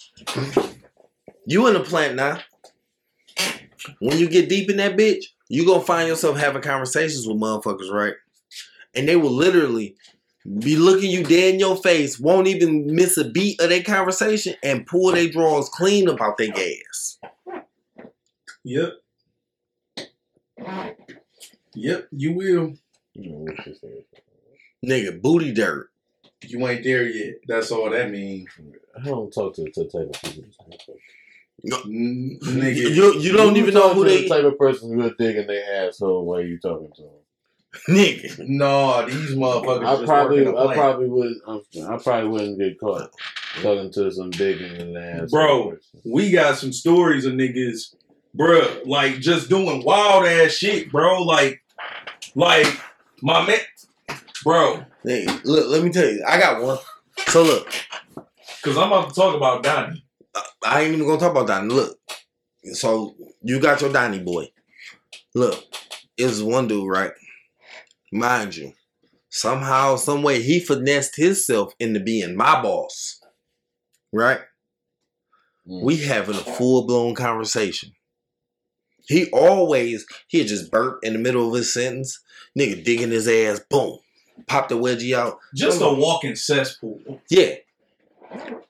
[1.46, 2.40] You in the plant now.
[3.98, 7.90] When you get deep in that bitch, you gonna find yourself having conversations with motherfuckers,
[7.90, 8.14] right?
[8.94, 9.96] And they will literally
[10.61, 14.55] be looking you dead in your face, won't even miss a beat of their conversation,
[14.62, 17.18] and pull their drawers clean about their gas.
[18.64, 18.92] Yep.
[21.74, 22.72] Yep, you will.
[23.12, 24.05] You know what she said.
[24.82, 25.90] Nigga, booty dirt.
[26.40, 27.34] You ain't there yet.
[27.46, 28.48] That's all that means.
[28.98, 30.14] I don't talk to, to the type
[31.64, 32.94] of You, Nigga.
[32.94, 35.36] you, you don't even know talk who to they the type of person who'll dig
[35.36, 37.10] in their asshole while you talking to them.
[37.88, 38.38] nigga.
[38.46, 40.74] No, these motherfuckers I just probably, I plant.
[40.74, 43.10] probably would, I probably wouldn't get caught
[43.62, 45.30] talking to some digging in the ass.
[45.30, 45.76] Bro.
[46.04, 47.94] we got some stories of niggas,
[48.34, 51.22] bro, like just doing wild ass shit, bro.
[51.22, 51.62] Like,
[52.34, 52.66] like
[53.22, 54.84] my man, bro.
[55.06, 56.78] Nigga, look, let me tell you, I got one.
[57.28, 57.72] So look,
[58.62, 60.04] Cause I'm about to talk about Donnie.
[60.64, 61.74] I ain't even gonna talk about Donnie.
[61.74, 61.98] Look,
[62.72, 64.50] so you got your Donnie boy.
[65.34, 65.64] Look,
[66.16, 67.12] it's one dude, right?
[68.12, 68.72] Mind you,
[69.30, 73.20] somehow, some way, he finessed himself into being my boss,
[74.12, 74.40] right?
[75.66, 75.82] Mm.
[75.82, 77.92] We having a full blown conversation.
[79.06, 82.20] He always he'd just burp in the middle of his sentence,
[82.58, 83.98] nigga digging his ass, boom,
[84.46, 85.38] pop the wedgie out.
[85.54, 87.00] Just a walking cesspool.
[87.28, 87.54] Yeah.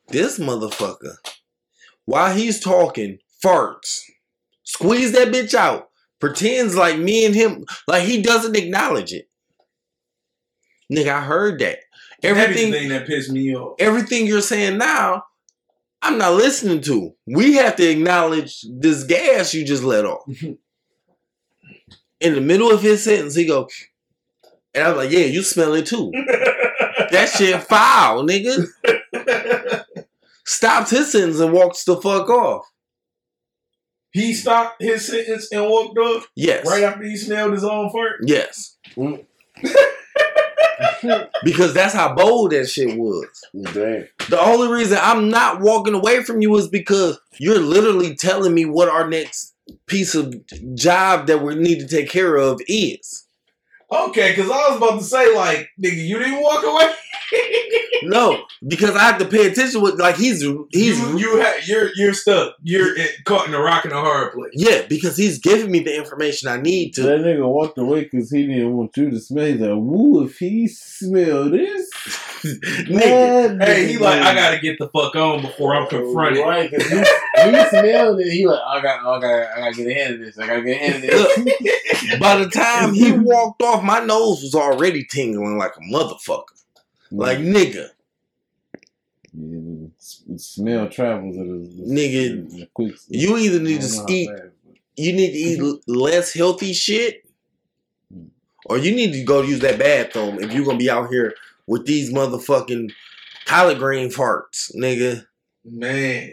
[0.08, 1.16] This motherfucker,
[2.06, 4.00] while he's talking, farts,
[4.64, 5.88] squeeze that bitch out,
[6.20, 9.28] pretends like me and him, like he doesn't acknowledge it.
[10.92, 11.78] Nigga, I heard that.
[12.22, 13.76] Everything, Everything that pissed me off.
[13.80, 15.24] everything you're saying now,
[16.02, 17.14] I'm not listening to.
[17.26, 20.22] We have to acknowledge this gas you just let off.
[22.20, 23.68] In the middle of his sentence, he go,
[24.74, 26.12] and I was like, yeah, you smell it too.
[27.10, 28.64] that shit foul, nigga.
[30.52, 32.66] Stopped his sentence and walks the fuck off.
[34.12, 36.66] he stopped his sentence and walked up Yes.
[36.68, 38.16] right after he smelled his own fart.
[38.26, 38.76] Yes.
[38.94, 39.24] Mm.
[41.44, 43.26] because that's how bold that shit was.
[43.72, 44.06] Damn.
[44.28, 48.64] The only reason I'm not walking away from you is because you're literally telling me
[48.66, 49.54] what our next
[49.86, 50.34] piece of
[50.74, 53.21] job that we need to take care of is.
[53.92, 56.92] Okay, cause I was about to say like, nigga, you didn't walk away.
[58.04, 61.90] No, because I have to pay attention with like he's he's you, you ha- you're
[61.94, 62.56] you're stuck.
[62.60, 64.50] You're in, caught in a rock and a hard place.
[64.54, 67.02] yeah because he's giving me the information I need to.
[67.02, 69.56] that nigga walked away because he didn't want you to smell.
[69.56, 69.68] that.
[69.74, 71.88] like, woo, if he smell this.
[72.42, 76.44] Nigga, Hey, he like, I gotta get the fuck on before I'm confronted.
[76.44, 78.32] Right, because he, he smelled it.
[78.32, 80.38] He like, I got, I got, I gotta get ahead of this.
[80.38, 82.18] I gotta get ahead of this.
[82.18, 86.44] by the time he walked off, my nose was already tingling like a motherfucker.
[87.12, 87.54] Like mm.
[87.54, 87.88] nigga,
[89.34, 89.88] Yeah,
[90.26, 92.94] the smell travels at a, Nigga, quick.
[93.08, 94.52] you either need to eat but-
[94.96, 97.24] you need to eat less healthy shit,
[98.12, 98.28] mm.
[98.66, 101.34] or you need to go use that bathroom if you're gonna be out here
[101.66, 102.90] with these motherfucking
[103.44, 105.26] collard green farts, nigga.
[105.64, 106.32] Man,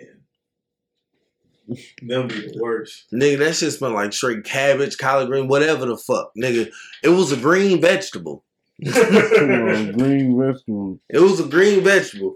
[2.01, 3.05] them be the worst.
[3.13, 6.71] Nigga, that shit smell like straight cabbage, collard green, whatever the fuck, nigga.
[7.03, 8.43] It was a green vegetable.
[8.85, 10.99] On, green vegetables.
[11.09, 12.35] It was a green vegetable.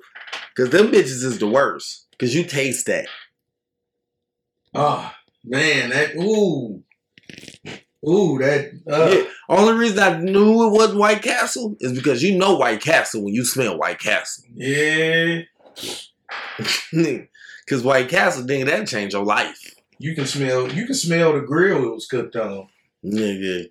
[0.55, 2.05] Cause them bitches is the worst.
[2.19, 3.07] Cause you taste that.
[4.75, 5.11] Oh
[5.43, 6.83] man, that ooh,
[8.07, 8.71] ooh, that.
[8.89, 9.23] Uh, Yeah.
[9.49, 13.33] Only reason I knew it wasn't White Castle is because you know White Castle when
[13.33, 14.45] you smell White Castle.
[14.55, 15.41] yeah,
[17.67, 19.73] Cause White Castle, nigga, that changed your life.
[19.99, 20.71] you can smell.
[20.71, 22.67] You can smell the grill it was cooked on.
[23.05, 23.69] Nigga.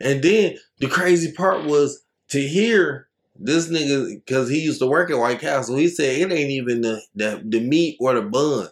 [0.00, 5.10] And then the crazy part was to hear this nigga, cause he used to work
[5.10, 8.68] at White Castle, he said it ain't even the, the, the meat or the bun.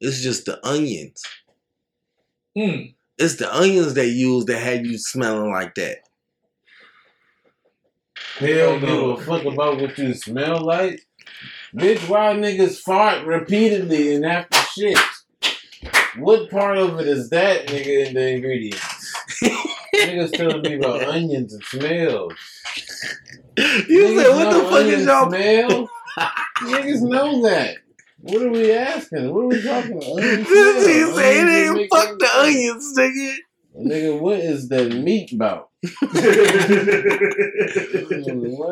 [0.00, 1.22] It's just the onions.
[2.56, 2.94] Mm.
[3.20, 5.98] It's the onions they use that had you smelling like that.
[8.38, 9.10] Hell Hell give no.
[9.10, 11.06] a fuck about what you smell like.
[11.74, 14.98] Bitch, why niggas fart repeatedly and after shit?
[16.16, 19.14] What part of it is that, nigga, in the ingredients?
[19.94, 22.32] niggas telling me about onions and smells.
[23.58, 25.28] You Niggas said, what the fuck is y'all?
[25.28, 25.90] smell?
[26.62, 27.76] niggas know that.
[28.22, 29.32] What are we asking?
[29.34, 30.04] What are we talking about?
[30.18, 31.10] Onion This smell.
[31.10, 33.36] nigga say Onions it ain't make fuck the onions, nigga.
[33.78, 35.70] Nigga, what is that meat about?
[36.00, 36.20] Why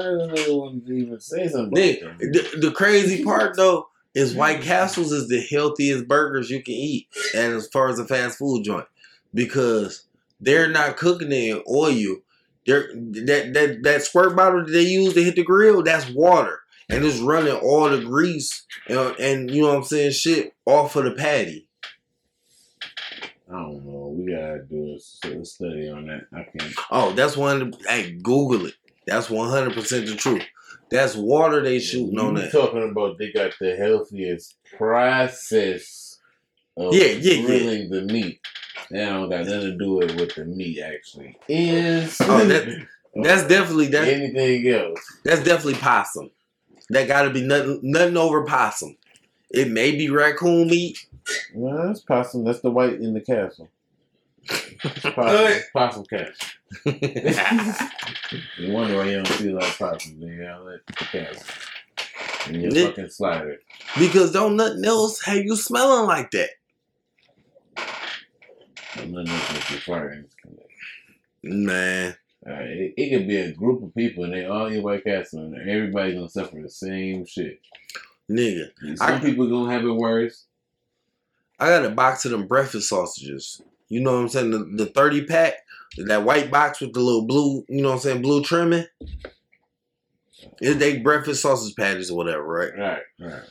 [0.03, 2.51] does nigga want to even say something Nick, about that?
[2.53, 7.09] the, the crazy part though is White Castles is the healthiest burgers you can eat,
[7.35, 8.87] and as far as a fast food joint,
[9.35, 10.05] because
[10.41, 12.17] they're not cooking it in oil.
[12.67, 16.61] They're that that that squirt bottle that they use to hit the grill, that's water,
[16.89, 20.97] and it's running all the grease and, and you know what I'm saying, shit off
[20.97, 21.69] of the patty.
[23.51, 24.15] I don't know.
[24.17, 24.95] We gotta do
[25.41, 26.27] a study on that.
[26.35, 26.75] I can't.
[26.91, 27.73] Oh, that's one.
[27.87, 28.75] Hey, Google it.
[29.07, 30.45] That's 100 percent the truth.
[30.91, 32.53] That's water they shooting on You that.
[32.53, 36.19] talking about they got the healthiest process
[36.77, 37.47] of Yeah, yeah, yeah.
[37.47, 38.41] grilling the meat.
[38.91, 42.19] Don't got nothing to do with what the meat actually is.
[42.23, 42.87] Oh, that-
[43.23, 44.07] That's definitely that.
[44.07, 45.01] anything else.
[45.25, 46.31] That's definitely possum.
[46.91, 48.97] That got to be nothing, nothing over possum.
[49.51, 51.07] It may be raccoon meat.
[51.55, 52.45] No, that's possum.
[52.45, 53.69] That's the white in the castle.
[54.51, 56.49] It's possum, possum castle.
[58.59, 61.43] You wonder why you don't see a lot of possums in your outlet castle.
[62.49, 63.59] In your Nick- fucking slider.
[63.99, 66.51] because don't nothing else have you smelling like that.
[68.97, 70.25] I'm not looking at your fire.
[71.43, 72.17] Man,
[72.49, 75.41] Alright, it, it could be a group of people and they all eat white castle
[75.41, 77.61] and everybody's gonna suffer the same shit.
[78.31, 80.45] nigga, Some I- people gonna have it worse.
[81.61, 83.61] I got a box of them breakfast sausages.
[83.89, 84.51] You know what I'm saying?
[84.53, 85.55] The, the 30 pack,
[85.97, 88.85] that white box with the little blue, you know what I'm saying, blue trimming.
[90.61, 92.73] It's they breakfast sausage patties or whatever, right?
[92.79, 93.43] Right, right.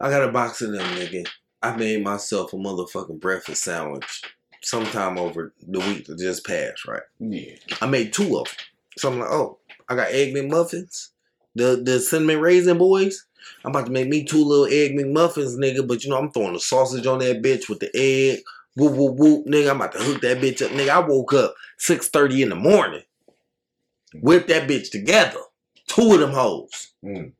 [0.00, 1.26] I got a box of them, nigga.
[1.62, 4.22] I made myself a motherfucking breakfast sandwich
[4.62, 7.02] sometime over the week that just passed, right?
[7.18, 7.54] Yeah.
[7.80, 8.54] I made two of them.
[8.98, 9.58] So I'm like, oh,
[9.88, 11.08] I got egg McMuffins,
[11.54, 13.24] the the cinnamon raisin boys.
[13.64, 15.86] I'm about to make me two little egg McMuffins, nigga.
[15.86, 18.40] But you know, I'm throwing the sausage on that bitch with the egg.
[18.76, 19.70] Whoop whoop whoop, nigga.
[19.70, 20.88] I'm about to hook that bitch up, nigga.
[20.90, 23.02] I woke up 6:30 in the morning,
[24.14, 25.40] whipped that bitch together,
[25.88, 27.32] two of them hoes, Mm.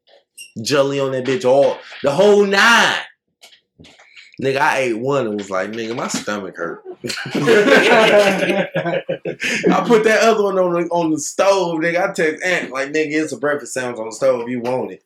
[0.61, 2.99] jelly on that bitch, all the whole nine.
[4.41, 6.83] Nigga, I ate one and was like, nigga, my stomach hurt.
[7.05, 7.05] I
[9.87, 12.11] put that other one on the on the stove, nigga.
[12.11, 14.49] I text Aunt like, nigga, it's a breakfast sandwich on the stove.
[14.49, 15.05] You want it?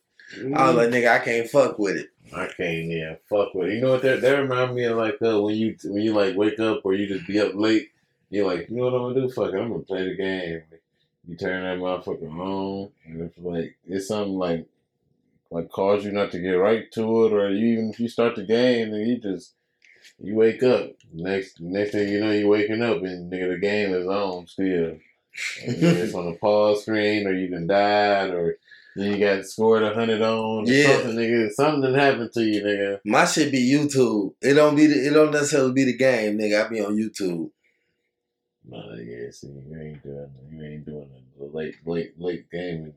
[0.55, 2.09] I was like, nigga, I can't fuck with it.
[2.33, 3.75] I can't yeah, fuck with it.
[3.75, 6.35] You know what that that remind me of like uh, when you when you like
[6.35, 7.89] wake up or you just be up late,
[8.29, 9.33] you're like, you know what I'm gonna do?
[9.33, 10.63] Fuck it, I'm gonna play the game.
[11.27, 14.65] You turn that motherfucker on and it's like it's something like
[15.51, 18.35] like cause you not to get right to it or you even if you start
[18.35, 19.53] the game and you just
[20.19, 20.91] you wake up.
[21.13, 24.97] Next next thing you know you waking up and nigga the game is on still.
[25.59, 28.57] It's on a pause screen or you done died or
[28.95, 30.97] then you got scored a hundred on Yeah.
[30.97, 31.51] something, nigga.
[31.51, 32.99] Something happened to you, nigga.
[33.05, 34.33] My shit be YouTube.
[34.41, 36.65] It don't be the, it don't necessarily be the game, nigga.
[36.65, 37.51] I be on YouTube.
[38.69, 42.91] No, yeah, see, you ain't doing you ain't doing the late late late then.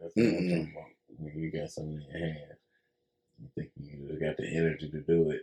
[0.00, 0.84] That's what I'm talking about.
[1.22, 2.38] Nigga, you got something in your hand.
[3.40, 5.42] You think you got the energy to do it.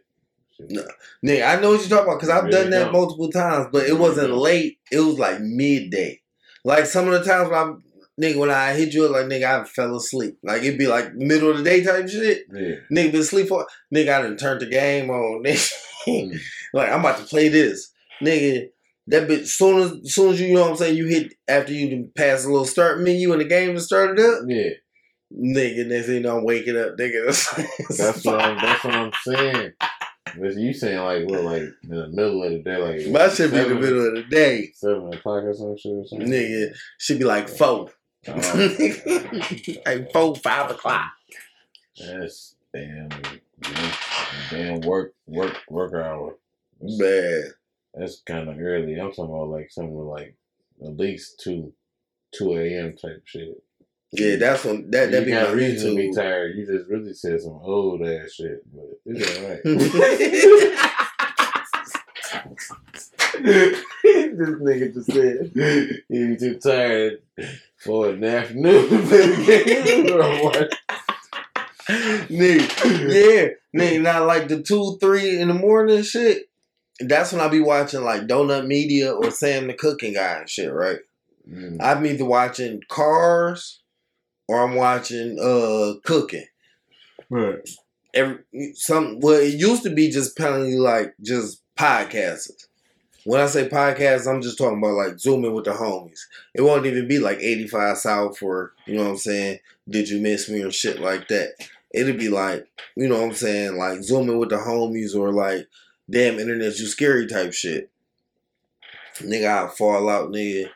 [0.70, 0.84] No.
[1.26, 2.94] Nigga, I know what you're talking about because I've Really done that don't.
[2.94, 4.80] multiple times, but it wasn't late.
[4.92, 6.22] It was like midday.
[6.64, 7.84] Like some of the times when I'm
[8.22, 10.38] nigga when I hit you up, like nigga, I fell asleep.
[10.44, 12.46] Like it'd be like middle of the day type shit.
[12.54, 12.76] Yeah.
[12.92, 14.14] Nigga been asleep for nigga.
[14.18, 15.44] I done turned the game on.
[15.46, 15.74] Nigga.
[16.08, 16.40] Mm.
[16.74, 18.70] like I'm about to play this, nigga.
[19.08, 19.48] That bitch.
[19.48, 22.46] Soon as soon as you, you know what I'm saying, you hit after you pass
[22.46, 24.44] a little start menu and the game has started up.
[24.48, 24.70] Yeah.
[25.34, 27.26] Nigga, next thing you know, I'm waking up, nigga.
[27.98, 29.74] That's what I'm that's what I'm saying.
[30.38, 33.52] But you saying like what like in the middle of the day like My shit
[33.52, 34.72] be in the middle of the day.
[34.76, 36.28] seven o'clock or some shit or something.
[36.28, 37.90] Nigga, should be like four.
[38.28, 38.34] Oh,
[39.86, 41.12] like four, five o'clock.
[41.98, 43.10] that's damn
[44.50, 46.38] damn work work work hour.
[46.82, 47.52] Man.
[47.94, 49.00] That's kind of early.
[49.00, 50.36] I'm talking about like something like
[50.84, 51.72] at least two,
[52.34, 52.96] two a.m.
[52.98, 53.62] type shit.
[54.12, 56.56] Yeah, that's when that that you be my reason to be tired.
[56.56, 59.62] You just really said some old ass shit, but it's alright.
[63.44, 63.82] this
[64.62, 65.52] nigga just said.
[66.10, 67.22] you too tired
[67.78, 70.74] for an afternoon to play the game or what?
[72.30, 76.50] nigga, yeah, nigga, not like the two, three in the morning shit.
[77.00, 80.72] That's when I be watching like Donut Media or Sam the Cooking Guy and shit,
[80.72, 81.00] right?
[81.50, 81.78] Mm.
[81.82, 83.82] I'm either watching Cars
[84.48, 86.46] or I'm watching uh Cooking.
[87.30, 87.68] Right.
[88.14, 88.40] Every
[88.76, 92.52] some well, it used to be just apparently like just podcasts.
[93.26, 96.20] When I say podcast, I'm just talking about like zooming with the homies.
[96.54, 99.60] It won't even be like 85 South or you know what I'm saying.
[99.90, 101.54] Did you miss me or shit like that?
[101.94, 105.68] It'd be like you know what I'm saying, like zooming with the homies or like
[106.10, 107.90] damn internet you scary type shit.
[109.20, 110.70] Nigga, I fall out, nigga.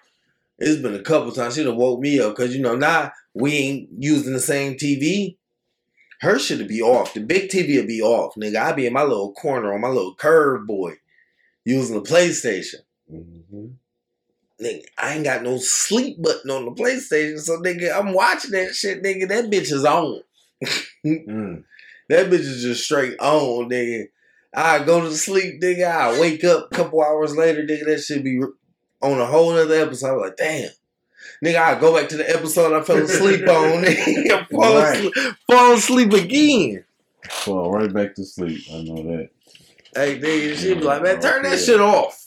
[0.57, 1.55] It's been a couple times.
[1.55, 5.37] She done woke me up because you know now we ain't using the same TV.
[6.21, 7.13] Her shit'll be off.
[7.13, 8.57] The big TV will be off, nigga.
[8.57, 10.95] I be in my little corner on my little curve boy,
[11.63, 12.81] using the PlayStation.
[13.11, 13.67] Mm-hmm.
[14.61, 18.75] Nigga, I ain't got no sleep button on the PlayStation, so nigga, I'm watching that
[18.75, 19.29] shit, nigga.
[19.29, 20.21] That bitch is on.
[21.05, 21.63] Mm.
[22.09, 24.07] That bitch is just straight on, nigga.
[24.53, 25.89] I go to sleep, nigga.
[25.89, 27.85] I wake up a couple hours later, nigga.
[27.85, 28.41] That should be
[29.01, 30.15] on a whole other episode.
[30.15, 30.71] I'm like, damn.
[31.43, 34.47] Nigga, I go back to the episode I fell asleep on, nigga.
[34.49, 34.97] fall, Right.
[35.05, 36.83] asleep, fall asleep again.
[37.29, 38.61] Fall right back to sleep.
[38.73, 39.29] I know that.
[39.95, 42.21] Hey, nigga, she be like, man, turn that shit off.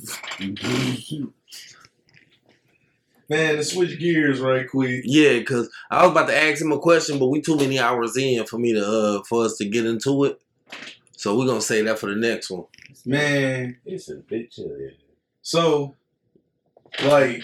[3.29, 5.03] Man, to switch gears right quick.
[5.05, 8.17] Yeah, because I was about to ask him a question, but we too many hours
[8.17, 10.41] in for me to uh for us to get into it.
[11.17, 12.65] So we're gonna say that for the next one.
[13.07, 14.51] Man, It's a bitch.
[14.51, 14.97] chilly.
[15.41, 15.95] so
[17.05, 17.43] like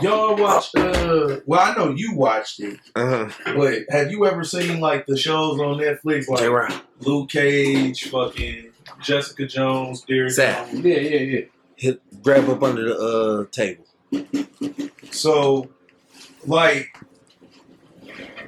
[0.00, 3.28] y'all watched uh well I know you watched it, Uh-huh.
[3.56, 6.84] but have you ever seen like the shows on Netflix like J-Rock.
[7.00, 8.70] Luke Cage, fucking
[9.02, 10.70] Jessica Jones, Derek Sad.
[10.70, 10.84] Jones?
[10.84, 11.40] Yeah, yeah, yeah.
[11.76, 13.84] Hit grab up under the uh table.
[15.10, 15.68] So,
[16.46, 16.88] like,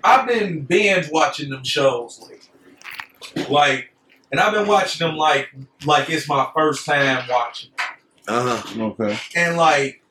[0.04, 3.48] I've been binge watching them shows lately.
[3.52, 3.90] Like,
[4.30, 5.48] and I've been watching them like
[5.86, 7.70] like it's my first time watching.
[8.28, 8.82] Uh-huh.
[8.84, 9.18] Okay.
[9.34, 10.01] And like,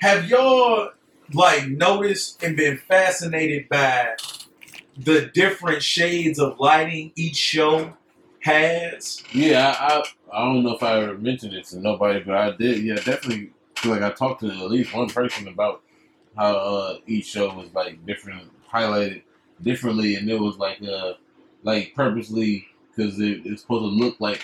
[0.00, 0.90] have y'all
[1.32, 4.16] like noticed and been fascinated by
[4.96, 7.96] the different shades of lighting each show
[8.40, 9.22] has?
[9.32, 12.50] Yeah, I, I I don't know if I ever mentioned it to nobody, but I
[12.52, 12.82] did.
[12.82, 15.82] Yeah, definitely feel like I talked to at least one person about
[16.36, 19.22] how uh, each show was like different, highlighted
[19.62, 21.14] differently, and it was like uh
[21.62, 24.42] like purposely because it, it's supposed to look like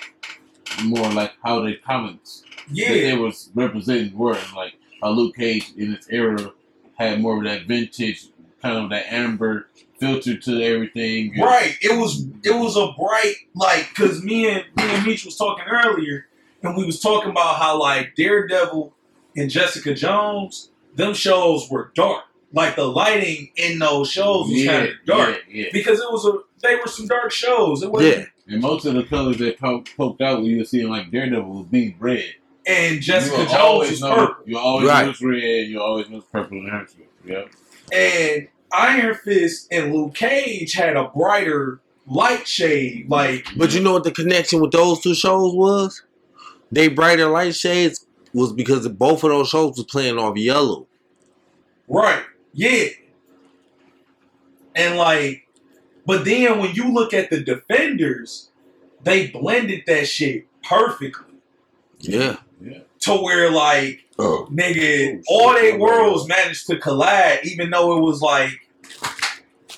[0.85, 5.73] more like how the comics that Yeah, they was representing were like how Luke Cage
[5.77, 6.53] in its era
[6.99, 8.27] had more of that vintage
[8.63, 9.69] kind of that amber
[10.01, 11.33] filter to everything.
[11.35, 11.77] and- Right.
[11.83, 15.65] It was it was a bright like because me and me and Meech was talking
[15.69, 16.27] earlier,
[16.63, 18.93] and we was talking about how like Daredevil
[19.37, 22.25] and Jessica Jones, them shows were dark.
[22.53, 25.69] Like the lighting in those shows was kind of dark Yeah, yeah.
[25.73, 27.83] because it was a they were some dark shows.
[27.83, 28.25] It wasn't, Yeah.
[28.55, 31.51] And most of the colors that po- poked out when you were seeing like Daredevil
[31.53, 32.35] was being red.
[32.67, 34.45] And Jessica you Jones always was know, purple.
[34.49, 35.07] You always Right.
[35.21, 35.69] know red.
[35.69, 37.09] You always know it's purple in her shit.
[37.25, 37.97] Yeah.
[37.97, 43.09] And Iron Fist and Luke Cage had a brighter light shade.
[43.09, 46.03] Like But you know what the connection with those two shows was?
[46.73, 48.05] They brighter light shades
[48.35, 50.87] was because both of those shows was playing off yellow.
[51.89, 52.25] Right.
[52.53, 52.87] Yeah.
[54.75, 55.47] And like,
[56.05, 58.51] but then when you look at the defenders,
[59.03, 61.35] they blended that shit perfectly
[62.01, 62.37] Yeah.
[63.07, 64.49] To where like, Oh.
[64.51, 65.63] nigga, Oh, all shit.
[65.63, 68.53] their worlds managed to collide, even though it was like,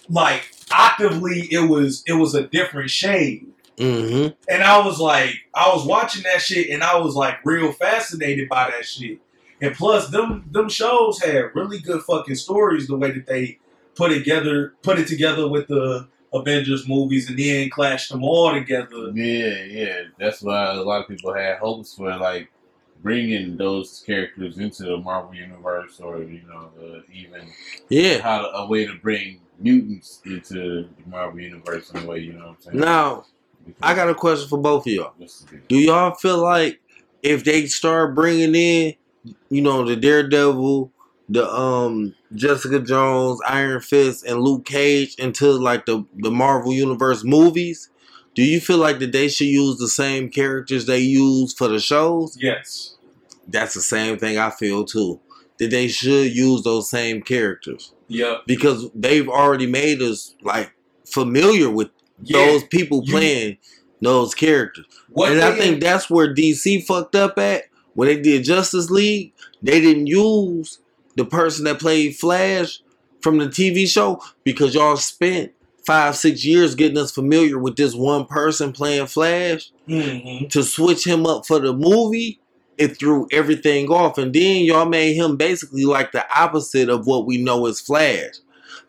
[0.08, 3.46] like octavely, it was it was a different shade.
[3.76, 4.28] Mm-hmm.
[4.52, 8.48] And I was like, I was watching that shit, and I was like real fascinated
[8.48, 9.18] by that shit.
[9.60, 12.86] And plus, them them shows had really good fucking stories.
[12.86, 13.58] The way that they
[13.94, 18.52] put it together, put it together with the Avengers movies, and then clashed them all
[18.52, 19.10] together.
[19.14, 20.02] Yeah, yeah.
[20.18, 22.50] That's why a lot of people had hopes for like
[23.03, 27.42] bringing those characters into the Marvel universe, or you know, uh, even
[27.88, 28.18] Yeah.
[28.20, 32.20] how to, a way to bring mutants into the Marvel universe in a way.
[32.20, 32.78] You know what I'm saying?
[32.80, 33.24] Now,
[33.82, 35.12] I got a question for both of y'all.
[35.68, 36.80] Do y'all feel like
[37.22, 38.94] if they start bringing in,
[39.51, 40.92] you know, the Daredevil,
[41.28, 47.24] the um Jessica Jones, Iron Fist, and Luke Cage into like the the Marvel Universe
[47.24, 47.90] movies,
[48.39, 51.80] do you feel like that they should use the same characters they use for the
[51.80, 52.39] shows?
[52.41, 52.95] Yes.
[53.49, 55.18] That's the same thing I feel too.
[55.59, 58.43] That they should use those same characters Yep.
[58.47, 60.70] because they've already made us like
[61.05, 61.89] familiar with
[62.22, 62.47] Yeah.
[62.47, 63.57] those people You- playing
[64.01, 64.84] those characters.
[65.16, 67.64] And I think that's where DC fucked up at
[67.95, 69.32] when they did Justice League.
[69.64, 70.78] They didn't use
[71.16, 72.78] the person that played Flash
[73.20, 75.51] from the TV show because y'all spent
[75.89, 79.70] five, six years getting us familiar with this one person playing Flash.
[79.89, 80.51] Mhm.
[80.51, 82.39] To switch him up for the movie,
[82.76, 84.18] it threw everything off.
[84.18, 88.34] And then y'all made him basically like the opposite of what we know as Flash.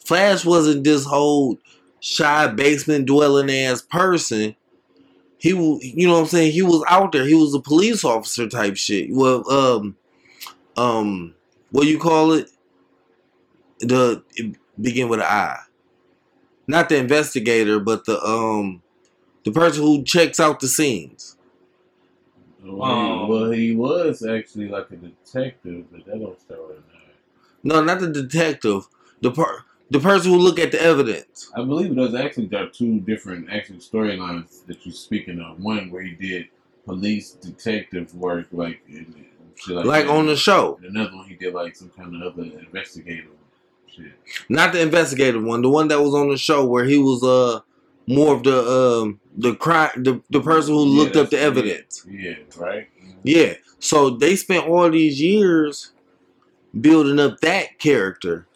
[0.04, 1.58] Flash wasn't this whole
[2.02, 4.58] shy basement dwelling ass person.
[5.38, 6.52] He was, you know what I'm saying?
[6.52, 7.24] He was out there.
[7.24, 9.08] He was a police officer type shit.
[9.10, 9.96] Well, um,
[10.76, 11.34] um,
[11.72, 12.50] what you call it?
[13.80, 15.60] The it begin with an I.
[16.70, 18.84] Not the investigator, but the um,
[19.44, 21.36] the person who checks out the scenes.
[22.64, 26.78] Well, Um, he, well, he was actually like a detective, but that don't start with
[26.78, 27.16] that.
[27.64, 28.88] No, not the detective.
[29.22, 31.50] The per- the person who look at the evidence.
[31.56, 35.60] I believe there's actually there are two different actual storylines that you're speaking of.
[35.60, 36.50] One where he did
[36.86, 39.26] police detective work, like and
[39.70, 40.76] like, Like on the show.
[40.84, 43.32] And another one he did like some kind of other investigative
[43.96, 44.14] shit.
[44.50, 45.62] Not the investigative one.
[45.62, 47.62] The one that was on the show where he was uh
[48.08, 52.06] more of the um the crime the, the person who Yeah, looked up the evidence.
[52.10, 52.88] Yeah, right.
[53.24, 53.54] Yeah.
[53.80, 55.92] So they spent all these years
[56.80, 58.48] building up that character.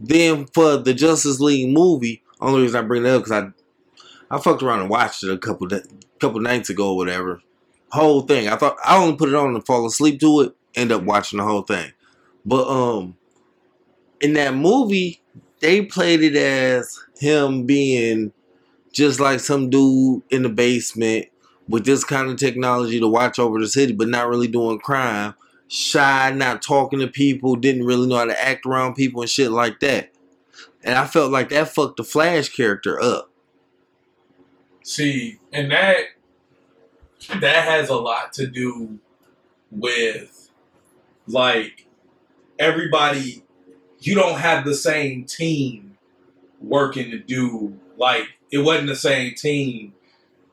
[0.00, 3.32] Then for the Justice League movie, only reason I bring that up because
[4.30, 5.82] I I fucked around and watched it a couple da-
[6.18, 7.42] couple nights ago or whatever.
[7.90, 8.48] Whole thing.
[8.48, 10.56] I thought I only put it on and fall asleep to it.
[10.74, 11.92] End up watching the whole thing.
[12.44, 13.16] But um
[14.22, 15.20] in that movie,
[15.60, 18.32] they played it as him being
[18.92, 21.26] just like some dude in the basement
[21.68, 25.34] with this kind of technology to watch over the city, but not really doing crime.
[25.68, 29.50] Shy, not talking to people, didn't really know how to act around people and shit
[29.50, 30.10] like that.
[30.84, 33.30] And I felt like that fucked the Flash character up.
[34.84, 35.96] See, and that
[37.40, 38.98] that has a lot to do
[39.70, 40.50] with
[41.28, 41.86] like
[42.58, 43.44] everybody
[44.06, 45.96] you don't have the same team
[46.60, 49.94] working to do like it wasn't the same team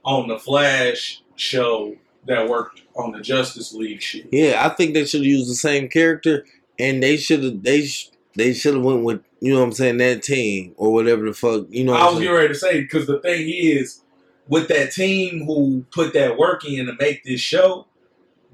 [0.04, 1.96] on the Flash show
[2.26, 4.28] that worked on the Justice League shit.
[4.32, 6.46] Yeah, I think they should use the same character,
[6.78, 9.72] and they should have they sh- they should have went with you know what I'm
[9.74, 11.94] saying that team or whatever the fuck you know.
[11.94, 14.02] What I was getting ready to say because the thing is,
[14.48, 17.88] with that team who put that work in to make this show,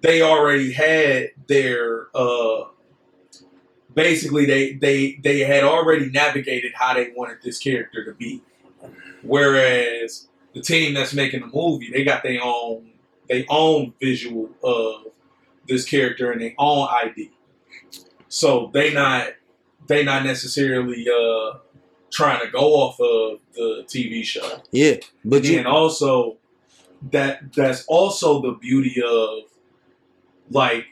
[0.02, 2.66] they already had their uh
[3.96, 8.44] basically they they they had already navigated how they wanted this character to be.
[9.24, 12.92] Whereas the team that's making the movie, they got their own
[13.28, 15.12] they own visual of
[15.68, 17.32] this character and their own ID.
[18.28, 19.30] So they not
[19.88, 21.58] they not necessarily uh
[22.12, 24.62] trying to go off of the TV show.
[24.72, 26.38] yeah, but you And also
[27.12, 29.44] that that's also the beauty of
[30.50, 30.86] like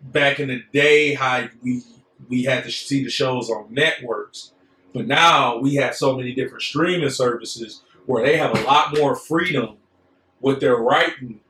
[0.00, 1.82] back in the day how we
[2.28, 4.52] we had to see the shows on networks.
[4.94, 9.14] But now we have so many different streaming services where they have a lot more
[9.14, 9.76] freedom
[10.40, 11.40] with their writing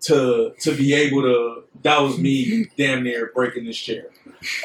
[0.00, 4.06] to to be able to that was me damn near breaking this chair.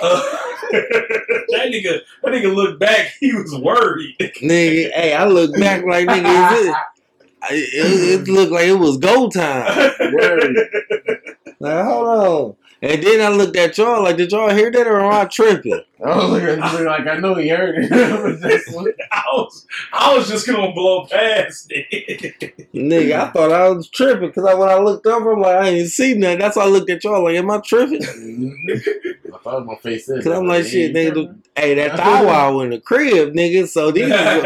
[0.01, 0.21] Uh,
[0.71, 4.15] that nigga that nigga looked back, he was worried.
[4.19, 6.75] nigga, hey, I look back like nigga, is
[7.51, 9.93] it, it, it looked like it was go time.
[11.59, 12.55] Like, hold on.
[12.83, 15.81] And then I looked at y'all like, did y'all hear that or am I tripping?
[16.05, 17.89] I was looking at like I know he heard it.
[17.89, 22.67] But that's what- I was I was just gonna blow past it.
[22.73, 25.69] Nigga, I thought I was tripping because I, when I looked over, I'm like, I
[25.69, 26.39] ain't see nothing.
[26.39, 28.03] That's why I looked at y'all like, am I tripping?
[29.33, 30.17] I thought my face said.
[30.17, 33.65] Because I'm like, shit, nigga, hey, that thigh wow in the crib, nigga.
[33.67, 34.43] So these is,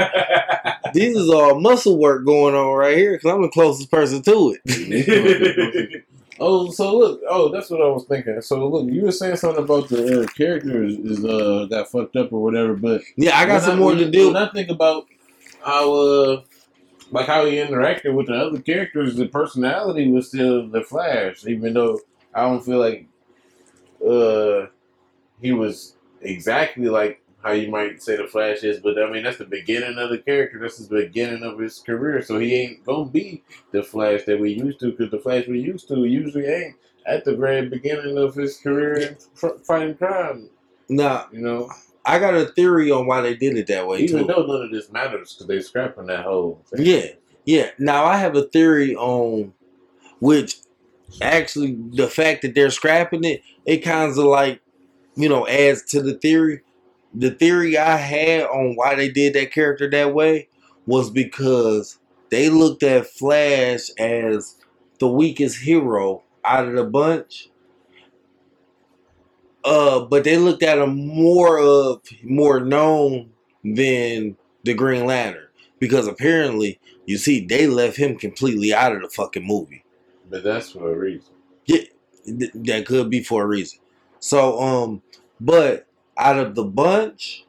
[0.94, 4.58] these is all muscle work going on right here because I'm the closest person to
[4.64, 6.04] it.
[6.40, 7.22] Oh, so look.
[7.30, 8.42] Oh, that's what I was thinking.
[8.42, 12.16] So look, you were saying something about the uh, character is, is uh got fucked
[12.16, 14.28] up or whatever, but yeah, I got some more when- to do.
[14.28, 15.06] When I think about
[15.64, 16.42] how uh
[17.12, 21.74] like how he interacted with the other characters, the personality was still the Flash, even
[21.74, 22.00] though
[22.34, 23.08] I don't feel like
[24.08, 24.68] uh
[25.42, 29.38] he was exactly like how you might say the Flash is, but I mean that's
[29.38, 30.60] the beginning of the character.
[30.60, 34.52] That's the beginning of his career, so he ain't gonna be the Flash that we
[34.54, 36.76] used to, because the Flash we used to usually ain't
[37.06, 39.18] at the very beginning of his career
[39.64, 40.50] fighting crime.
[40.90, 41.70] Now, You know,
[42.06, 44.28] I got a theory on why they did it that way, even too.
[44.28, 46.64] though none of this matters because they scrapping that whole.
[46.68, 46.86] Thing.
[46.86, 47.08] Yeah,
[47.46, 47.70] yeah.
[47.78, 49.54] Now I have a theory on
[50.20, 50.58] which
[51.22, 54.62] actually the fact that they're scrapping it, it kind of like,
[55.16, 56.62] you know, adds to the theory.
[57.14, 60.50] The theory I had on why they did that character that way
[60.86, 62.00] was because
[62.30, 64.56] they looked at Flash as
[65.00, 67.50] the weakest hero out of the bunch.
[69.64, 73.32] Uh, but they looked at him more of more known
[73.64, 75.48] than the Green Lantern
[75.80, 79.84] because apparently you see they left him completely out of the fucking movie.
[80.30, 81.34] But that's for a reason.
[81.66, 81.92] Th-
[82.26, 83.80] that could be for a reason.
[84.20, 85.02] So um,
[85.40, 85.87] but
[86.18, 87.46] out of the bunch,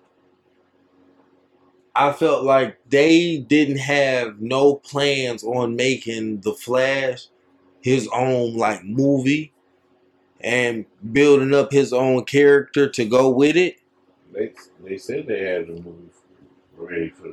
[1.94, 7.26] I felt like they didn't have no plans on making the Flash
[7.80, 9.52] his own like movie
[10.40, 13.78] and building up his own character to go with it.
[14.32, 14.52] They
[14.84, 16.10] they said they had the movie
[16.76, 17.28] ready for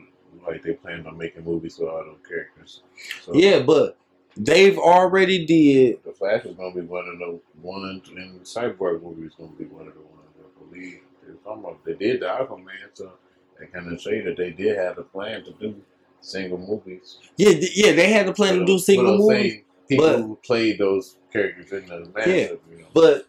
[0.48, 2.82] like they planned on making movies with all those characters.
[3.22, 3.98] So, Yeah, but
[4.38, 6.04] they've already did.
[6.04, 9.52] The Flash is gonna be one of the ones, and the Cyborg movie is gonna
[9.52, 10.12] be one of the ones.
[10.40, 13.12] I believe They're talking they did the Aquaman, so
[13.60, 15.82] they kind of show you that they did have a plan to do
[16.22, 17.20] single movies.
[17.38, 20.36] Yeah, th- yeah, they had a plan to do single for movies, people but- who
[20.44, 22.88] played those characters in the massive, you know.
[22.94, 23.28] but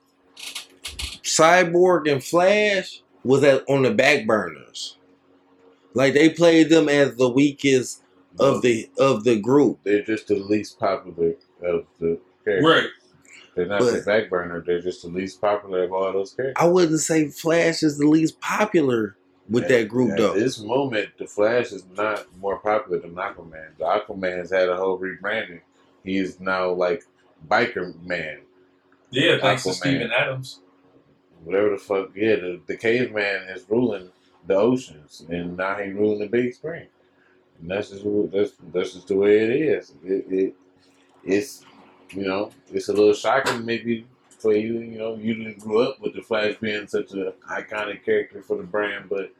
[1.22, 4.96] Cyborg and Flash was at on the back burners.
[5.94, 8.02] Like they played them as the weakest
[8.38, 9.80] of the of the group.
[9.82, 12.64] They're just the least popular of the characters.
[12.64, 12.88] Right.
[13.56, 14.60] They're not the But- back burner.
[14.64, 16.62] They're just the least popular of all those characters.
[16.62, 19.16] I wouldn't say Flash is the least popular
[19.50, 20.34] with At- that group At though.
[20.34, 23.76] this moment, the Flash is not more popular than Aquaman.
[23.78, 25.60] The Aquaman's had a whole rebranding.
[26.04, 27.04] He is now like
[27.48, 28.38] Biker Man,
[29.10, 29.74] Yeah, thanks to Aquaman.
[29.74, 30.60] Steven Adams.
[31.44, 32.10] whatever the fuck.
[32.14, 34.10] Yeah, the, the caveman is ruling
[34.46, 36.86] the oceans, and now he ruling the big screen.
[37.60, 39.92] And that's just that's that's just the way it is.
[40.04, 40.54] It, it
[41.24, 41.64] it's
[42.10, 44.78] you know it's a little shocking maybe for you.
[44.78, 48.56] You know you didn't grew up with the Flash being such an iconic character for
[48.56, 49.32] the brand, but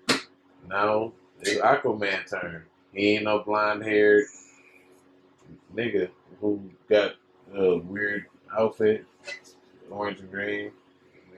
[0.69, 2.64] now it's Aquaman turn.
[2.93, 4.25] He ain't no blonde haired
[5.75, 6.09] nigga
[6.41, 7.12] who got
[7.55, 9.05] a weird outfit,
[9.91, 10.73] orange and green.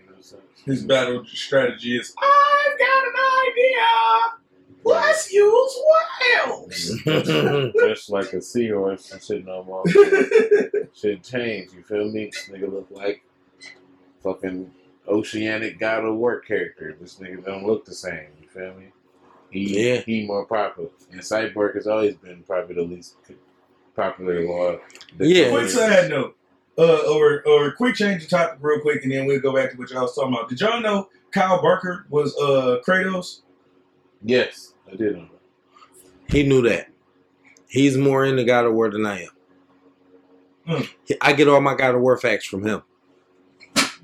[0.09, 0.39] No.
[0.65, 3.15] His battle strategy is I've got an
[3.49, 4.48] idea.
[4.85, 5.79] Let's use
[6.47, 7.01] whales.
[7.75, 9.83] Just like a seahorse sitting on my
[10.95, 11.73] shit change.
[11.75, 12.27] You feel me?
[12.27, 13.23] This nigga look like
[14.23, 14.71] fucking
[15.07, 16.97] oceanic god of war character.
[17.01, 18.29] This nigga don't look the same.
[18.41, 18.87] You feel me?
[19.51, 20.01] He Yeah.
[20.01, 20.91] he more popular.
[21.11, 23.17] And Cyborg has always been probably the least
[23.97, 24.81] popular of all.
[25.17, 25.51] the Yeah.
[25.51, 26.37] quick side note,
[26.79, 29.77] uh, or or quick change the topic real quick, and then we'll go back to
[29.77, 30.49] what y'all was talking about.
[30.49, 33.41] Did y'all know Kyle Barker was uh Kratos?
[34.23, 36.33] Yes, I did know that.
[36.35, 36.89] he knew that.
[37.69, 39.29] He's more into God of War than I am.
[40.67, 40.83] Hmm.
[41.21, 42.83] I get all my God of War facts from him.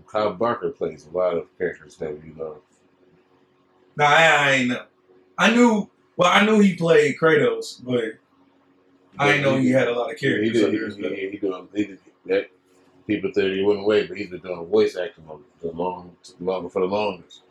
[0.07, 2.59] Kyle Barker plays a lot of characters that we love.
[3.97, 4.85] Nah, I, I ain't know.
[5.39, 5.91] I knew.
[6.17, 8.05] Well, I knew he played Kratos, but
[9.19, 10.53] I didn't know he had a lot of Yeah, he characters.
[10.53, 10.65] did.
[10.65, 11.13] under He, belt.
[11.15, 11.69] he, he doing.
[11.75, 12.51] He did that.
[13.07, 15.25] People thought he went away, but he's been doing voice acting
[15.61, 17.43] the long, long for the longest.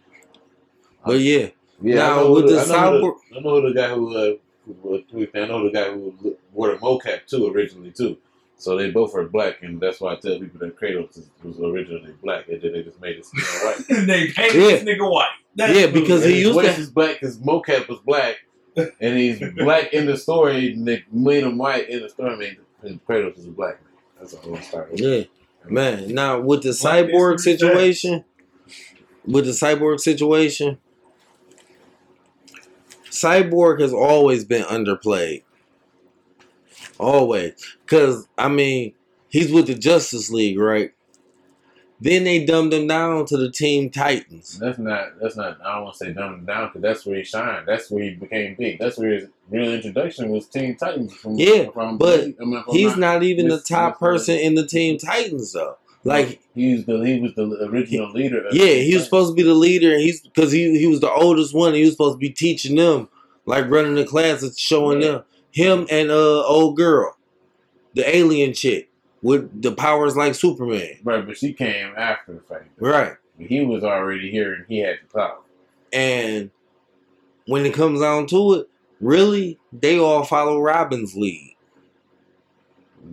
[1.06, 1.50] But yeah,
[1.82, 2.72] Yeah, Now, I know with who the I know
[3.02, 4.34] cyborg- the, I know who the guy who, uh,
[4.82, 8.18] who, who I know the guy who wore the mocap too originally too.
[8.58, 11.60] So they both are black, and that's why I tell people that Kratos is, was
[11.60, 14.06] originally black, and then they just made it skin white.
[14.08, 14.68] they painted Yeah.
[14.70, 15.28] this nigga white.
[15.56, 18.38] That's Yeah, because And he used voice to- is black because mocap was black,
[18.78, 22.38] and he's black in the story, and they made him white in the story.
[22.38, 23.92] Made and Kratos is a black man.
[24.20, 24.98] That's all I'm starting.
[24.98, 25.24] yeah,
[25.68, 26.14] man.
[26.14, 28.24] Now with the cyborg situation,
[29.26, 30.78] with the cyborg situation,
[33.14, 35.44] cyborg has always been underplayed.
[37.00, 37.54] Always,
[37.86, 38.94] because I mean,
[39.30, 40.92] he's with the Justice League, right?
[42.00, 44.60] Then they dumbed him down to the Teen Titans.
[44.60, 45.20] That's not.
[45.22, 45.60] That's not.
[45.64, 47.66] I don't want to say dumb him down because that's where he shined.
[47.66, 48.78] That's where he became big.
[48.78, 51.14] That's where his real introduction was Teen Titans.
[51.14, 54.68] From, Yeah, from, but I mean, from He's not even the top person in the
[54.68, 55.78] Teen Titans, though.
[56.06, 58.46] Like, he's the he was the original leader.
[58.46, 61.00] Of yeah, he was supposed to be the leader, and he's because he he was
[61.00, 61.70] the oldest one.
[61.70, 63.08] And he was supposed to be teaching them,
[63.46, 65.08] like running the classes, showing Yeah.
[65.08, 67.16] them him and uh old girl,
[67.94, 68.90] the alien chick
[69.22, 70.98] with the powers like Superman.
[71.04, 72.70] Right, but she came after the fact.
[72.80, 75.40] Right, He was already here and he had the power.
[75.94, 76.50] and
[77.46, 81.56] when it comes down to it, really, they all follow Robin's lead.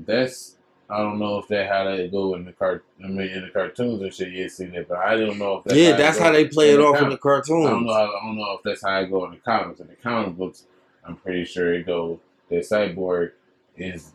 [0.07, 0.57] That's
[0.91, 2.84] I don't know if that how they go in the cart.
[3.03, 5.59] I mean, in the cartoons and shit, you ain't seen it, but I don't know
[5.59, 7.66] if that's yeah, how that's how they play it off in the cartoons.
[7.66, 7.93] I don't know.
[7.93, 9.80] I don't know if that's how I go in the comics.
[9.80, 10.64] In the comic books,
[11.05, 12.18] I'm pretty sure it goes
[12.49, 13.32] that Cyborg
[13.76, 14.12] is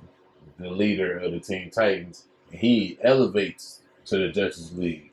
[0.60, 2.26] the leader of the Teen Titans.
[2.52, 5.12] And he elevates to the Justice League,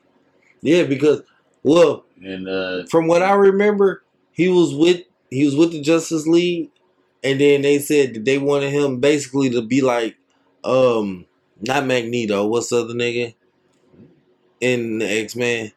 [0.61, 1.23] Yeah, because
[1.63, 6.27] well, and uh, from what I remember, he was with he was with the Justice
[6.27, 6.69] League,
[7.23, 10.15] and then they said that they wanted him basically to be like,
[10.63, 11.25] um,
[11.63, 12.45] not Magneto.
[12.45, 13.33] What's the other nigga
[14.59, 15.71] in the X Men?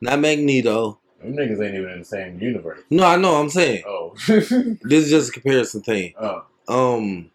[0.00, 0.98] Not Magneto.
[1.20, 2.80] them niggas ain't even in the same universe.
[2.90, 3.36] No, I know.
[3.36, 4.50] I'm saying Oh, this
[5.04, 6.14] is just a comparison thing.
[6.18, 7.30] oh, Um,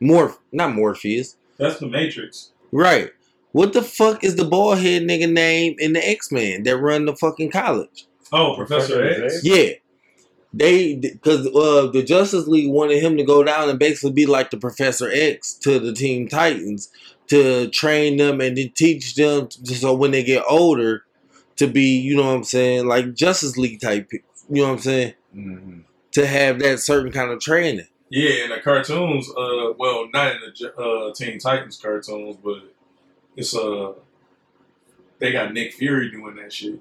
[0.00, 1.36] Morph, not Morpheus.
[1.58, 2.52] That's the Matrix.
[2.70, 3.10] Right.
[3.52, 7.06] What the fuck is the bald head nigga name in the X Men that run
[7.06, 8.06] the fucking college?
[8.32, 9.34] Oh, Professor Professor X.
[9.36, 9.44] X?
[9.44, 9.70] Yeah.
[10.52, 14.50] They because uh, the Justice League wanted him to go down and basically be like
[14.50, 16.90] the Professor X to the Teen Titans
[17.26, 21.04] to train them and to teach them to, so when they get older
[21.56, 24.22] to be you know what I'm saying like Justice League type you
[24.62, 25.14] know what I'm saying?
[25.34, 25.80] Hmm
[26.12, 27.86] to have that certain kind of training.
[28.10, 32.74] Yeah, in the cartoons, uh, well, not in the uh, Teen Titans cartoons, but
[33.36, 33.92] it's uh,
[35.18, 36.80] they got Nick Fury doing that shit.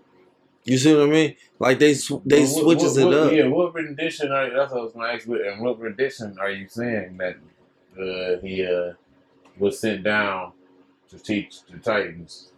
[0.68, 1.36] You see what I mean?
[1.60, 3.32] Like they sw- they Well, what- switches what- it up.
[3.32, 6.52] Yeah, what rendition are that's what I was gonna ask you, and what rendition are
[6.52, 7.38] you saying that
[8.00, 8.94] uh, he uh,
[9.58, 10.52] was sent down
[11.10, 12.50] to teach the Titans?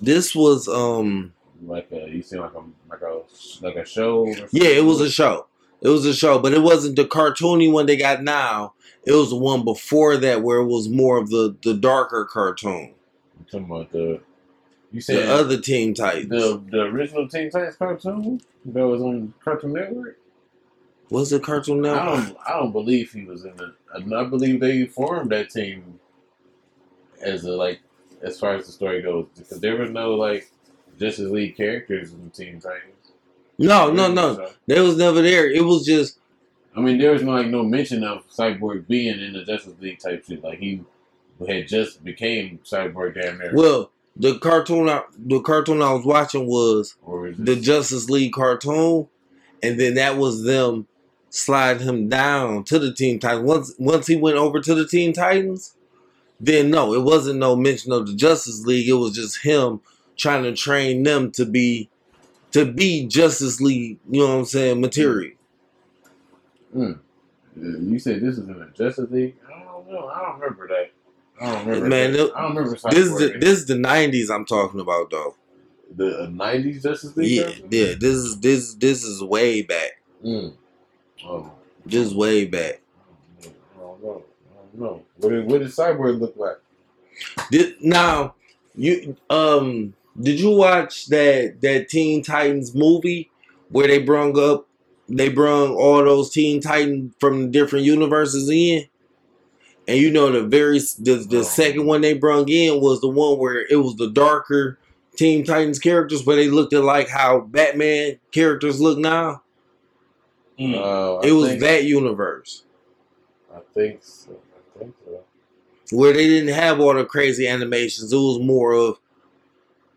[0.00, 1.32] This was um
[1.64, 3.20] Like a, you seem like a like a
[3.64, 4.26] like a show.
[4.50, 5.46] yeah, it was a show.
[5.80, 8.74] It was a show, but it wasn't the cartoony one they got now.
[9.06, 12.94] It was the one before that where it was more of the the darker cartoon.
[13.38, 14.20] I'm talking about the.
[14.90, 16.28] You said The other Teen Titans.
[16.30, 20.18] the the original Teen Titans cartoon that was on Cartoon Network.
[21.10, 22.24] was it Cartoon I Network?
[22.26, 23.74] don't I don't believe he was in the.
[23.94, 25.98] I believe they formed that team
[27.22, 27.80] as a like
[28.22, 30.50] as far as the story goes because there was no like
[30.98, 32.94] Justice League characters in the Teen Titans.
[33.58, 34.34] No, no, no.
[34.36, 35.50] So, They was never there.
[35.50, 36.18] It was just
[36.76, 39.98] I mean, there was no like no mention of Cyborg being in the Justice League
[40.00, 40.42] type shit.
[40.44, 40.82] Like he
[41.46, 43.52] had just became Cyborg down there.
[43.54, 46.96] well, the cartoon I, the cartoon I was watching was
[47.38, 49.08] the Justice League cartoon,
[49.62, 50.86] and then that was them
[51.30, 53.44] sliding him down to the Teen Titans.
[53.46, 55.74] Once once he went over to the Teen Titans,
[56.40, 58.88] then no, it wasn't no mention of the Justice League.
[58.88, 59.80] It was just him
[60.16, 61.88] trying to train them to be
[62.52, 63.98] to be Justice League.
[64.10, 64.80] You know what I'm saying?
[64.80, 65.36] Material.
[66.74, 66.98] Mm.
[67.56, 69.36] You said this is in the Justice League.
[69.46, 70.08] I don't know.
[70.08, 70.90] I don't remember that.
[71.40, 71.88] I don't remember.
[71.88, 72.26] Man, that.
[72.26, 72.76] it- I don't remember.
[72.76, 75.34] Cyborg This is the, this is the '90s I'm talking about though.
[75.94, 77.30] the uh, '90s Justice League.
[77.30, 77.68] Yeah, cartoon?
[77.70, 77.94] yeah.
[77.98, 80.02] This is this this is way back.
[80.24, 80.54] Mm.
[81.24, 81.50] Oh,
[81.86, 82.80] Just way back.
[83.42, 83.48] I
[83.80, 84.22] don't know.
[84.50, 85.02] I don't know.
[85.18, 86.58] What did, what did Cyborg look like?
[87.50, 88.34] Did, now,
[88.76, 93.30] you um, did you watch that that Teen Titans movie
[93.70, 94.66] where they brung up
[95.08, 98.86] they brung all those Teen Titans from different universes in?
[99.88, 101.42] And you know the very the, the Oh.
[101.42, 104.78] second one they brung in was the one where it was the darker
[105.16, 109.42] Teen Titans characters, where they looked at like how Batman characters look now.
[110.60, 110.74] Mm.
[110.76, 112.62] Uh, It was think, that universe.
[113.52, 114.32] I think so.
[114.76, 115.96] I think so.
[115.96, 118.12] where they didn't have all the crazy animations.
[118.12, 118.98] It was more of,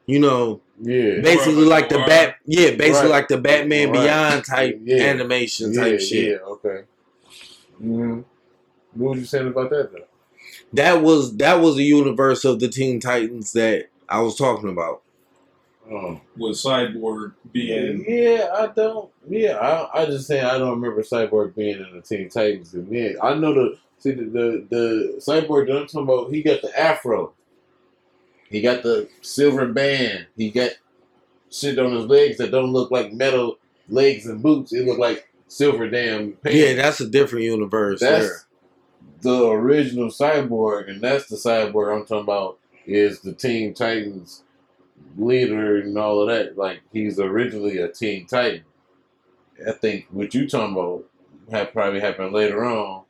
[0.06, 1.20] you know, Yeah.
[1.22, 3.18] basically More like the bat, yeah, basically Right.
[3.20, 4.02] like the Batman Right.
[4.04, 5.04] Beyond type Yeah.
[5.04, 6.30] animation yeah, type shit.
[6.42, 6.48] Yeah.
[6.48, 6.84] Okay.
[7.78, 8.22] hmm
[8.94, 10.06] What was you saying about that though?
[10.74, 15.02] That was that was the universe of the Teen Titans that I was talking about.
[15.90, 16.22] Oh.
[16.38, 19.10] With Cyborg being Yeah, I don't.
[19.28, 22.74] Yeah, I, I just saying I don't remember Cyborg being in the Teen Titans.
[22.74, 26.32] And yeah, I know the see the the, the Cyborg that I'm talking about.
[26.32, 27.34] He got the afro.
[28.50, 30.28] He got the silver band.
[30.38, 30.72] He got
[31.50, 33.58] shit on his legs that don't look like metal
[33.90, 34.74] legs and boots.
[34.74, 36.58] It look like silver damn pants.
[36.58, 38.00] Yeah, that's a different universe.
[38.00, 38.42] That's there.
[39.22, 42.58] The original cyborg, and that's the cyborg I'm talking about.
[42.86, 44.44] Is the Teen Titans
[45.18, 46.58] leader and all of that?
[46.58, 48.64] Like he's originally a Teen Titan.
[49.68, 51.06] I think what you talking about
[51.52, 53.04] had probably happened later on.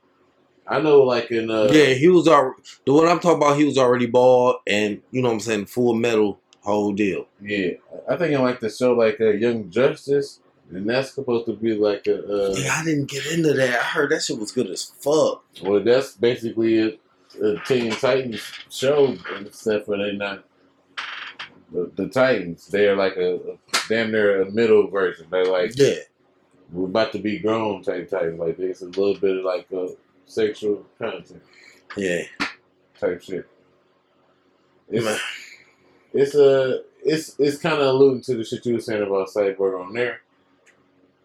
[0.68, 3.58] I know, like in uh, yeah, he was already the one I'm talking about.
[3.58, 7.28] He was already bald, and you know what I'm saying, full metal whole deal.
[7.42, 7.72] yeah.
[8.08, 10.40] I think in like the show like uh, Young Justice,
[10.74, 12.24] and that's supposed to be like a.
[12.24, 13.80] Uh, Yeah, I didn't get into that.
[13.80, 15.44] I heard that shit was good as fuck.
[15.62, 20.46] Well, that's basically a, a Teen Titans show, except for they're not
[21.72, 22.68] the, the Titans.
[22.68, 23.58] They're like a, a
[23.90, 25.28] damn near a middle version.
[25.30, 25.96] They're like Yeah,
[26.72, 28.40] we're about to be grown type Titans.
[28.40, 29.90] Like there's a little bit of like a
[30.26, 31.44] sexual content
[31.98, 32.24] yeah.
[33.00, 33.48] type shit.
[34.90, 35.04] Man.
[35.04, 35.22] It's
[36.14, 39.80] it's a it's it's kind of alluding to the shit you were saying about Cyborg
[39.80, 40.22] on there.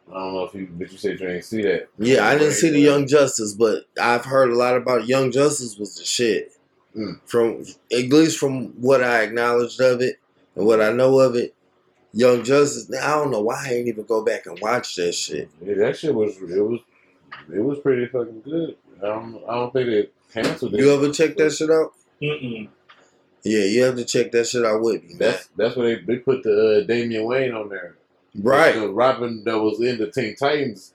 [0.09, 1.89] I don't know if you, but you said you ain't see that.
[1.99, 5.77] Yeah, I didn't see the Young Justice, but I've heard a lot about Young Justice
[5.79, 6.53] was the shit.
[6.97, 7.21] Mm.
[7.27, 10.19] From at least from what I acknowledged of it
[10.55, 11.55] and what I know of it,
[12.13, 12.91] Young Justice.
[13.03, 15.51] I don't know why I ain't even go back and watch that shit.
[15.61, 16.81] Yeah, that shit was it was
[17.53, 18.77] it was pretty fucking good.
[19.03, 20.81] I don't I don't think it canceled it.
[20.81, 21.93] You ever check that shit out?
[22.23, 22.69] Mm-mm.
[23.43, 25.11] Yeah, you have to check that shit out with me.
[25.11, 25.19] man.
[25.19, 27.97] That's that's where they, they put the uh, Damian Wayne on there.
[28.41, 28.75] Right.
[28.75, 30.95] The Robin that was in the Teen Titans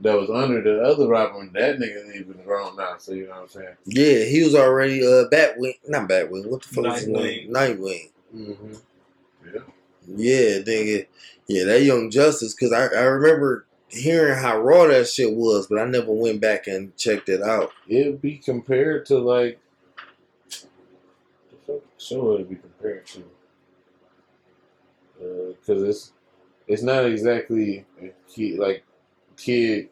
[0.00, 3.42] that was under the other Robin, that nigga even grown now, so you know what
[3.42, 3.76] I'm saying?
[3.84, 6.46] Yeah, he was already uh Batwing, not Batwing.
[6.46, 7.52] What the fuck is his name?
[7.52, 7.78] Nightwing.
[7.78, 8.10] Nightwing.
[8.34, 8.74] Mm-hmm.
[9.54, 9.60] Yeah.
[10.06, 11.06] Yeah, nigga.
[11.46, 15.78] Yeah, that Young Justice, because I, I remember hearing how raw that shit was, but
[15.78, 17.72] I never went back and checked it out.
[17.86, 19.60] It'd be compared to like
[20.50, 20.66] the
[21.66, 23.24] fuck show it'd be compared to.
[25.18, 26.12] Because it's
[26.66, 27.84] it's not exactly
[28.28, 28.84] kid, like
[29.36, 29.88] kid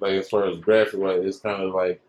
[0.00, 2.00] like as far as graphic, like it's kind of like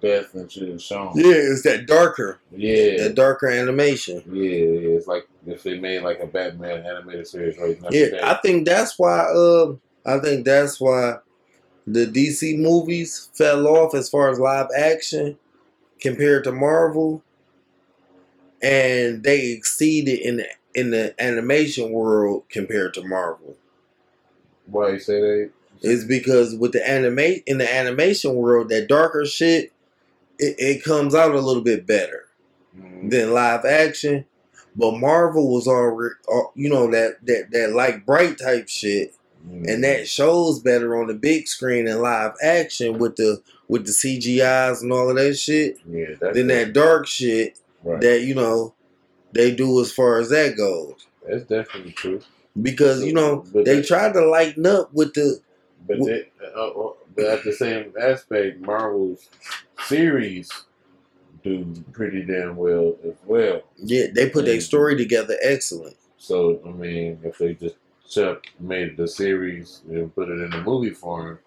[0.00, 1.12] death and shit is shown.
[1.14, 4.22] Yeah, it's that darker, Yeah, that darker animation.
[4.26, 4.96] yeah, yeah.
[4.96, 7.88] It's like if they made like a Batman animated series right now.
[7.90, 9.20] Yeah, I think that's why.
[9.20, 9.74] Uh,
[10.04, 11.16] I think that's why
[11.86, 15.38] the DC movies fell off as far as live action
[16.00, 17.22] compared to Marvel,
[18.62, 23.56] and they exceeded in the in the animation world compared to Marvel.
[24.66, 25.50] why you say that?
[25.82, 29.72] It's because with the animate in the animation world, that darker shit,
[30.38, 32.24] it, it comes out a little bit better
[32.78, 33.10] Mhm.
[33.10, 34.26] than live action.
[34.76, 39.14] But Marvel was already, uh, you know, that that that like bright type shit,
[39.48, 39.68] Mhm.
[39.68, 43.92] and that shows better on the big screen and live action with the with the
[43.92, 48.00] CGIs and all of that shit yeah, than that dark shit right.
[48.02, 48.74] that you know
[49.36, 51.06] they do as far as that goes.
[51.28, 52.20] that's definitely true.
[52.60, 55.40] Because you know But they that- tried to lighten up with the
[55.86, 59.28] But, Wh- they, uh, uh, but at the same aspect, Marvel's
[59.86, 60.50] series
[61.44, 63.62] do pretty damn well as well.
[63.76, 65.96] yeah they put their story together excellent.
[66.18, 67.76] So I mean, if they just
[68.08, 71.38] chuck made the series and put it in a movie form,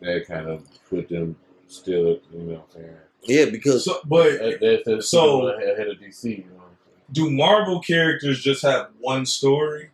[0.00, 1.36] that kind of put them
[1.68, 2.96] still, you know, what I'm saying.
[3.22, 6.24] Yeah, because So, but That, that's that's So- ahead of DC.
[6.30, 6.65] You know what I'm
[7.12, 9.90] do Marvel characters just have one story?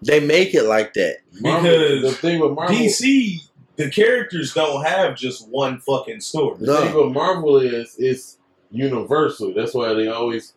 [0.00, 1.16] they make it like that.
[1.32, 1.42] saying?
[1.42, 3.40] Marvel, Because the thing with Marvel, DC,
[3.76, 6.56] the characters don't have just one fucking story.
[6.60, 6.80] The No.
[6.82, 8.38] thing with Marvel is it's
[8.70, 9.52] universal.
[9.54, 10.52] That's why they always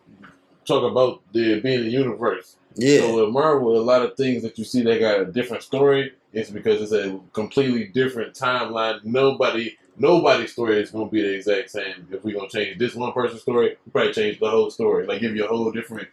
[0.64, 2.56] talk about there being a universe.
[2.76, 5.62] Yeah, So with Marvel, a lot of things that you see that got a different
[5.64, 9.04] story, it's because it's a completely different timeline.
[9.04, 12.06] Nobody, nobody's story is gonna be the exact same.
[12.10, 15.06] If we're gonna change this one person's story, we probably change the whole story.
[15.06, 16.08] Like give you a whole different,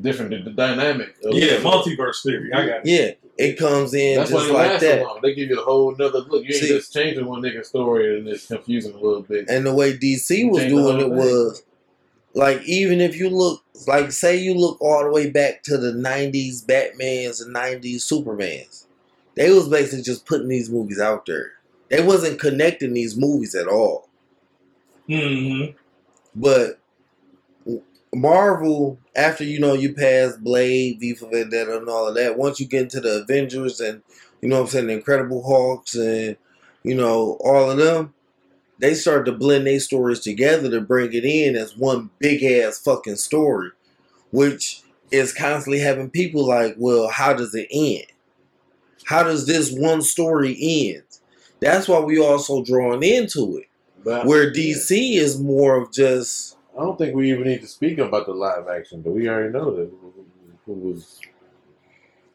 [0.00, 1.14] different d- d- dynamic.
[1.24, 1.62] of Yeah, it.
[1.62, 2.52] multiverse theory.
[2.52, 2.86] I got it.
[2.86, 4.98] yeah, it comes in That's why just they like last that.
[5.00, 5.18] so long.
[5.22, 6.42] They give you a whole nother look.
[6.44, 9.48] You ain't See- just changing one nigga's story and it's confusing a little bit.
[9.48, 11.16] And the way DC was Change the doing whole it thing.
[11.16, 11.62] was
[12.36, 15.92] like even if you look like say you look all the way back to the
[15.94, 18.86] nineties Batmans and nineties Supermans,
[19.36, 21.52] they was basically just putting these movies out there.
[21.90, 24.08] They wasn't connecting these movies at all.
[25.08, 25.64] hmm
[26.34, 26.80] But
[28.14, 32.60] Marvel, after you know you pass Blade, V for Vendetta, and all of that, once
[32.60, 34.02] you get into the Avengers and
[34.40, 36.36] you know what I'm saying, the Incredible Hulks and
[36.82, 38.14] you know all of them,
[38.78, 42.78] they start to blend their stories together to bring it in as one big ass
[42.78, 43.70] fucking story,
[44.30, 48.06] which is constantly having people like, well, how does it end?
[49.06, 51.03] How does this one story end?
[51.64, 53.68] That's why we also drawn into it.
[54.04, 57.98] But Where DC is more of just I don't think we even need to speak
[57.98, 59.90] about the live action, but we already know that
[60.66, 61.20] who, was.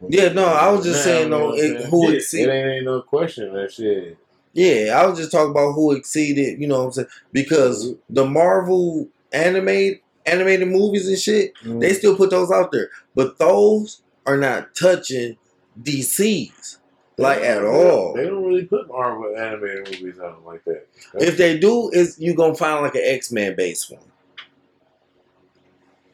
[0.07, 1.51] Yeah, no, I was just Now, saying you know
[1.89, 4.17] who Yeah, It ain't, ain't no question that shit.
[4.53, 6.59] Yeah, I was just talking about who exceeded.
[6.59, 7.07] You know what I'm saying?
[7.31, 11.81] Because the Marvel animated animated movies and shit, Mm.
[11.81, 15.37] they still put those out there, but those are not touching
[15.81, 16.78] DC's
[17.19, 18.13] like at all.
[18.13, 20.87] They don't really put Marvel animated movies out like that.
[21.15, 24.01] If they do, is you gonna find like an X Men based one.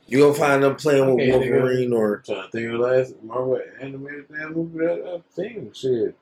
[0.07, 1.30] You gonna find them playing with.
[1.30, 5.72] Wolverine or trying to think of the last Marvel animated damn movie that I've seen.
[5.73, 6.15] Shit.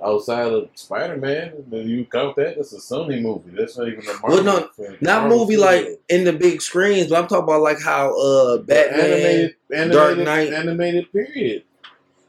[0.00, 2.54] Outside of Spider Man, you count that?
[2.54, 3.50] That's a Sony movie.
[3.50, 4.28] That's not even a Marvel.
[4.28, 4.96] Well, no, film.
[5.00, 8.58] not Marvel movie like in the big screens, but I'm talking about like how uh
[8.58, 9.00] Batman.
[9.00, 10.52] animated, animated, Dark Knight.
[10.52, 11.64] animated period.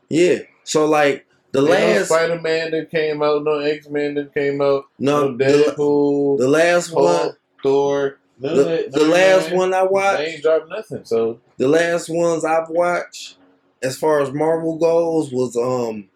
[0.10, 0.40] Yeah.
[0.64, 4.62] So like the no last Spider Man that came out, no X Men that came
[4.62, 7.32] out, no no the, Deadpool, the last one
[7.64, 8.18] Thor.
[8.42, 9.56] None the, that, the last that.
[9.56, 11.06] one I watched, They watched ain't dropped nothing.
[11.06, 13.36] So the last ones I've watched
[13.82, 16.10] as far as Marvel goes was um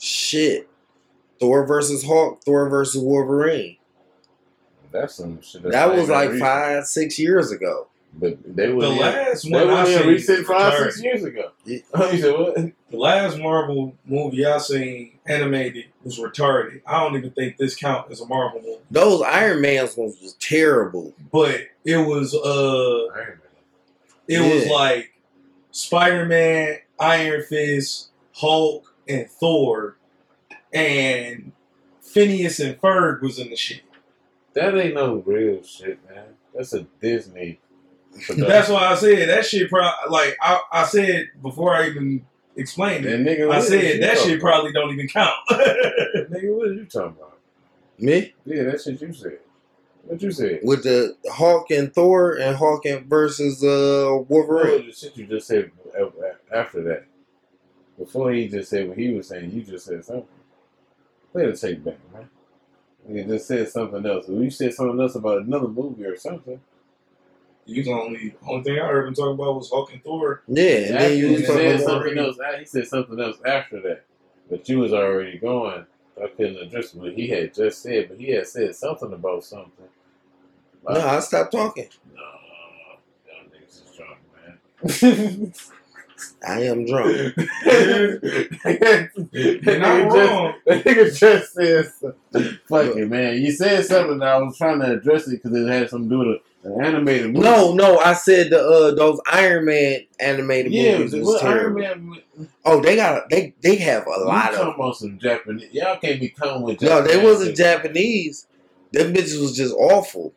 [0.00, 0.68] shit.
[1.40, 3.76] Thor versus Hulk, Thor versus Wolverine.
[4.92, 5.62] that's some shit.
[5.62, 6.40] that's That was like recent.
[6.48, 7.88] five, six years ago.
[8.14, 10.84] But they were The in- last They one I seen recent five, retarded.
[10.92, 11.50] six years ago.
[11.64, 11.78] Yeah.
[12.12, 12.54] you said what?
[12.56, 16.82] The last Marvel movie I seen animated was retarded.
[16.86, 20.34] I don't even think this count as a Marvel movie, Those Iron Man's ones was
[20.34, 21.14] terrible.
[21.32, 23.48] but it was uh, Iron Man.
[24.28, 25.14] it was like
[25.70, 29.96] Spider Man, Iron Fist, Hulk, and Thor,
[30.72, 31.52] and
[32.02, 33.80] Phineas and Ferb was in the shit.
[34.52, 36.24] That ain't no real shit, man.
[36.54, 37.58] That's a Disney.
[38.12, 38.40] Production.
[38.48, 39.68] That's why I said that shit.
[39.70, 42.24] Pro- like I, I said before I even
[42.56, 43.20] explained it.
[43.20, 45.34] Nigga, I said that talking shit probably don't even count.
[45.50, 47.38] Nigga, what are you talking about?
[47.98, 48.34] Me?
[48.44, 49.38] Yeah, that shit you said.
[50.04, 50.60] What you said?
[50.64, 54.86] With the Hulk and Thor and Hulk and versus uh Wolverine.
[54.86, 57.04] was the shit you just said a- a- after that?
[57.98, 60.26] Before he just said what he was saying, you just said something.
[61.32, 62.28] Play the take back, man.
[63.08, 64.28] You just said something else.
[64.28, 66.60] You said something else about another movie or something.
[67.64, 70.42] You only only thing I heard him talk about was Hulk and Thor.
[70.48, 72.38] Yeah, and then you he was said talking about something else.
[72.58, 74.04] He said something else after that,
[74.50, 75.86] but you was already going.
[76.22, 79.86] I couldn't address what he had just said, but he had said something about something.
[80.88, 81.88] No, I stopped talking.
[82.14, 82.20] No,
[83.26, 85.52] y'all niggas is drunk, man.
[86.46, 87.34] I am drunk.
[89.32, 90.54] You're not wrong.
[90.66, 91.92] That nigga just said.
[92.66, 93.40] Fuck it, man.
[93.40, 96.14] You said something that I was trying to address it because it had something to
[96.24, 97.40] do with an animated movie.
[97.40, 101.74] No, no, I said the uh those Iron Man animated Yeah, movies what Iron.
[101.74, 102.22] Man.
[102.64, 104.74] Oh, they got they they have a You lot talking of.
[104.76, 105.68] about some Japanese?
[105.72, 106.82] Y'all can't be coming with.
[106.82, 107.56] No, they wasn't.
[107.56, 108.46] Japanese.
[108.92, 110.34] Them bitches was just awful.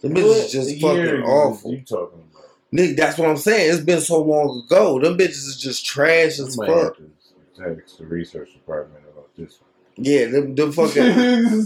[0.00, 1.72] Them bitches What just fucking awful.
[1.72, 2.42] You talking about?
[2.72, 3.72] Nigga, that's what I'm saying.
[3.74, 4.98] It's been so long ago.
[4.98, 6.96] Them bitches is just trash as You might have fuck.
[7.98, 9.58] the research department about this
[9.96, 11.14] Yeah, them them fucking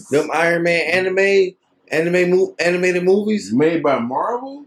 [0.10, 1.54] them Iron Man anime
[1.88, 3.52] anime mo- animated movies.
[3.52, 4.66] made by Marvel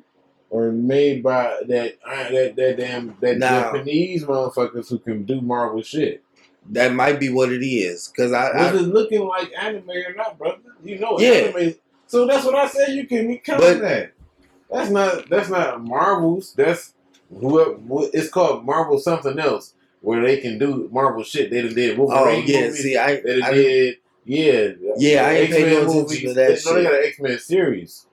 [0.49, 3.47] or made by that uh, that that damn that Nah.
[3.47, 6.23] Japanese motherfuckers who can do Marvel shit.
[6.71, 8.07] That might be what it is.
[8.09, 10.57] Cause I, Was it looking like anime or not, brother?
[10.83, 11.29] You know, Yeah.
[11.53, 11.75] anime.
[12.07, 12.89] So that's what I said.
[12.95, 14.11] You can be But- that.
[14.71, 16.53] That's not that's not Marvels.
[16.53, 16.93] That's
[17.35, 17.71] whoever.
[17.73, 21.49] what- It's called Marvel something else where they can do Marvel shit.
[21.49, 22.83] They done did oh Wolverine yeah, movies.
[22.83, 23.95] see I, They done I did.
[24.29, 26.21] Yeah, Yeah, I ain't paying no attention movies.
[26.21, 26.75] to that They, no, shit.
[26.75, 28.05] they got an X Men series,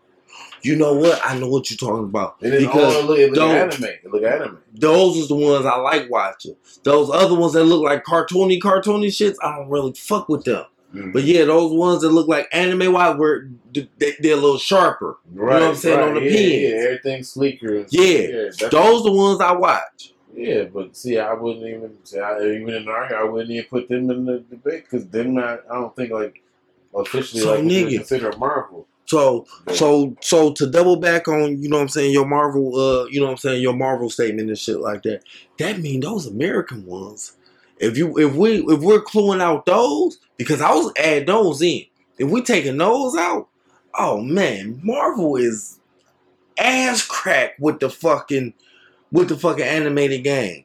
[0.63, 1.21] you know what?
[1.23, 2.37] I know what you're talking about.
[2.41, 3.85] and Because all look, it look anime.
[3.85, 4.59] It look anime.
[4.75, 6.57] those is the ones I like watching.
[6.85, 10.65] Those other ones that look like cartoony, cartoony shits, I don't really fuck with them.
[10.95, 11.13] Mm.
[11.13, 13.87] But yeah, those ones that look like anime wise, where they,
[14.21, 15.19] they're a little sharper.
[15.35, 16.63] Right, you know what I'm saying, on the yeah, pins.
[16.63, 17.85] Yeah, everything's sleeker.
[17.91, 20.15] Yeah, that's- Those the ones I watch.
[20.37, 23.89] Yeah, but see, I wouldn't even, see, I, even in argument, I wouldn't even put
[23.89, 25.63] them in the debate because they're not.
[25.71, 26.43] I don't think like
[26.95, 27.97] officially So, like nigga.
[27.97, 28.87] consider Marvel.
[29.07, 33.07] So so so to double back on, you know what I'm saying, your Marvel uh,
[33.07, 35.23] you know what I'm saying, your Marvel statement and shit like that.
[35.59, 37.33] That mean those American ones.
[37.79, 41.85] If you if we if we're cluing out those, because I was add those in.
[42.19, 43.49] If we taking those out,
[43.95, 45.79] oh man, Marvel is
[46.59, 48.55] ass crack with the fucking
[49.17, 50.65] with the fucking animated game.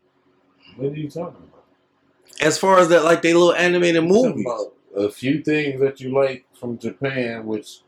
[0.76, 1.64] What are you talking about?
[2.42, 4.46] As far as that like they little animated movies.
[4.96, 7.80] a few things that you like from Japan, which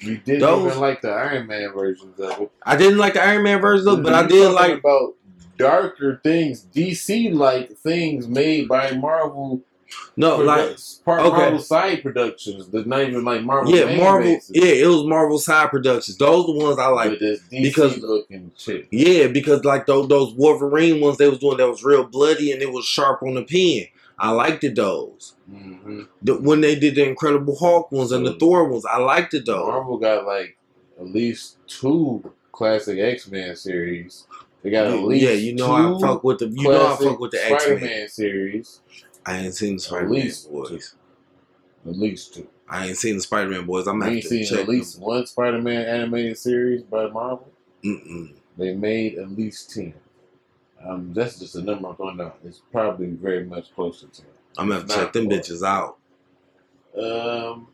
[0.00, 2.50] you didn't Those- even like the Iron Man versions of it.
[2.62, 5.14] I didn't like the Iron Man version of it, but I did like about
[5.58, 9.62] darker things, DC like things made by Marvel.
[10.16, 11.36] No like part okay.
[11.36, 12.68] Marvel side productions.
[12.68, 13.74] That's not even like Marvel.
[13.74, 14.38] Yeah, Marvel.
[14.50, 16.16] Yeah, it was Marvel side productions.
[16.18, 17.10] Those are the ones I like.
[17.10, 18.88] But this DC because- looking shit.
[18.90, 22.62] Yeah, because like those those Wolverine ones they was doing that was real bloody and
[22.62, 23.88] it was sharp on the pen.
[24.18, 25.34] I liked it those.
[25.52, 26.02] Mm-hmm.
[26.22, 28.40] The, when they did the Incredible Hulk ones and the Mm.
[28.40, 29.66] Thor ones, I liked it though.
[29.66, 30.56] Marvel got like
[30.98, 34.26] at least two classic X Men series.
[34.62, 37.20] They got at least yeah, you know I fuck with the you know I fuck
[37.20, 38.80] with the X Men series.
[39.26, 40.94] I ain't seen the Spider Man least boys.
[41.84, 42.48] At least two.
[42.68, 43.86] I ain't seen the Spider Man boys.
[43.86, 47.50] I'm gonna have to seen check at least one Spider Man animated series by Marvel.
[47.84, 48.32] Mm-mm.
[48.56, 49.94] They made at least ten.
[50.84, 52.38] Um, that's just a number I'm throwing out.
[52.44, 54.22] It's probably very much closer to.
[54.58, 55.98] I'm gonna have to check them bitches out.
[56.96, 57.68] Um,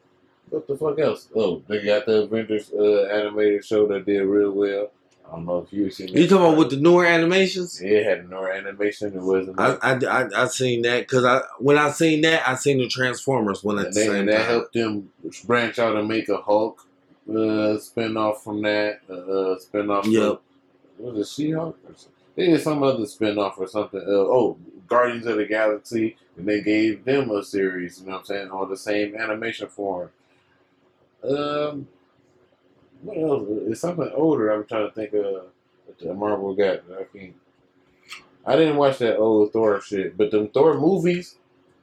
[0.49, 1.29] what the fuck else?
[1.35, 4.91] Oh, they got the Avengers uh, animated show that did real well.
[5.33, 6.09] I don't know if you seen.
[6.09, 7.81] You talking about with the newer animations?
[7.83, 9.17] Yeah, it had no animation.
[9.17, 9.59] It wasn't.
[9.59, 12.89] I I, I, I seen that because I when I seen that I seen the
[12.89, 14.47] Transformers one at and, the they, same and that time.
[14.47, 15.11] helped them
[15.47, 16.87] branch out and make a Hulk
[17.35, 19.01] uh, spin off from that.
[19.09, 20.07] Uh, uh, spin off.
[20.07, 20.41] Yep.
[20.99, 21.79] Was it She Hulk?
[21.89, 22.13] Or something?
[22.37, 24.01] They did some other spin off or something.
[24.01, 26.17] Uh, oh, Guardians of the Galaxy.
[26.37, 29.69] And they gave them a series, you know what I'm saying, on the same animation
[29.69, 30.11] form.
[31.23, 31.89] Um,
[33.03, 33.49] what else?
[33.69, 34.51] It's something older.
[34.51, 35.47] I'm trying to think of
[36.01, 36.83] the Marvel got.
[36.99, 37.35] I can't.
[38.45, 41.37] I didn't watch that old Thor shit, but them Thor movies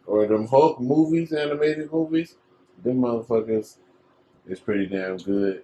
[0.05, 2.35] or them Hulk movies, animated movies,
[2.83, 3.77] them motherfuckers
[4.47, 5.63] is pretty damn good.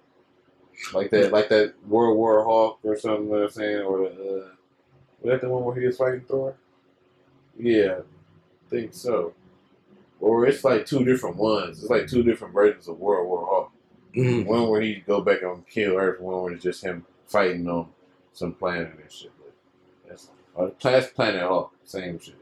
[0.92, 3.24] Like that, like that World War Hulk or something.
[3.24, 4.48] You know what I'm saying, or the, uh,
[5.20, 6.54] was that the one where he was fighting Thor?
[7.58, 9.32] Yeah, I think so.
[10.20, 11.80] Or it's like two different ones.
[11.80, 13.72] It's like two different versions of World War Hulk.
[14.16, 14.46] Mhm.
[14.46, 17.88] One where he go back and kill Earth, one where it's just him fighting on
[18.32, 19.30] some planet and shit.
[19.38, 19.52] But
[20.08, 22.34] that's or Planet Planet Hulk, same shit.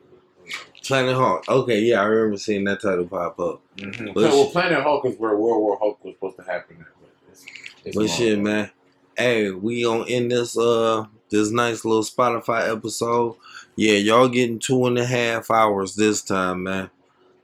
[0.84, 1.48] Planet Hulk.
[1.48, 3.60] Okay, yeah, I remember seeing that title pop up.
[3.76, 4.12] Mm-hmm.
[4.14, 6.76] But well, Planet Hulk is where World War Hulk was supposed to happen.
[6.80, 7.44] At, but it's,
[7.84, 8.70] it's But shit, man.
[9.16, 13.36] Hey, we gonna end this uh this nice little Spotify episode.
[13.76, 16.90] Yeah, y'all getting two and a half hours this time, man.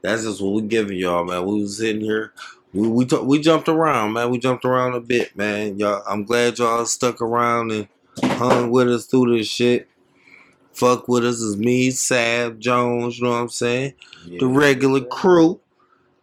[0.03, 1.45] That's just what we giving y'all, man.
[1.45, 2.33] We was sitting here,
[2.73, 4.31] We we, t- we jumped around, man.
[4.31, 5.79] We jumped around a bit, man.
[5.79, 7.89] Y'all, I'm glad y'all stuck around and
[8.23, 9.89] hung with us through this shit.
[10.73, 13.19] Fuck with us is me, Sav Jones.
[13.19, 13.95] You know what I'm saying?
[14.39, 15.61] The regular crew.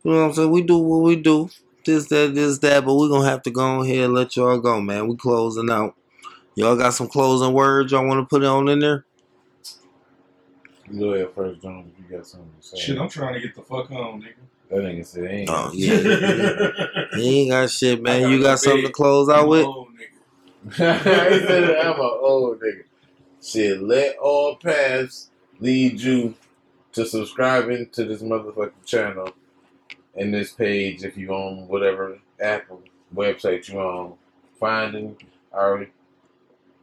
[0.04, 0.52] You know what I'm saying?
[0.52, 1.50] We do what we do.
[1.86, 2.86] This, that, this, that.
[2.86, 5.08] But we're gonna have to go here and let y'all go, man.
[5.08, 5.96] We closing out.
[6.56, 9.06] Y'all got some closing words y'all want to put on in there?
[10.98, 11.92] Go ahead first, John.
[11.94, 12.78] If you got something to say.
[12.78, 14.47] Shit, I'm trying to get the fuck home, nigga.
[14.70, 15.50] That nigga said, ain't.
[15.50, 17.08] Oh yeah.
[17.16, 18.30] he ain't got shit, man.
[18.30, 19.66] You got something to close out with?
[19.66, 19.88] Nigga.
[20.72, 22.84] he said, I'm an old nigga.
[23.42, 25.30] Shit, let all paths
[25.60, 26.36] lead you
[26.92, 29.30] to subscribing to this motherfucking channel
[30.16, 32.82] and this page if you own whatever Apple
[33.16, 34.16] website you own.
[34.60, 35.16] Finding
[35.54, 35.88] our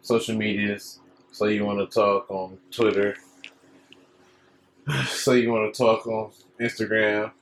[0.01, 1.01] social medias.
[1.33, 3.17] So you want to talk on Twitter.
[5.09, 6.31] So you want to talk on
[6.61, 7.33] Instagram.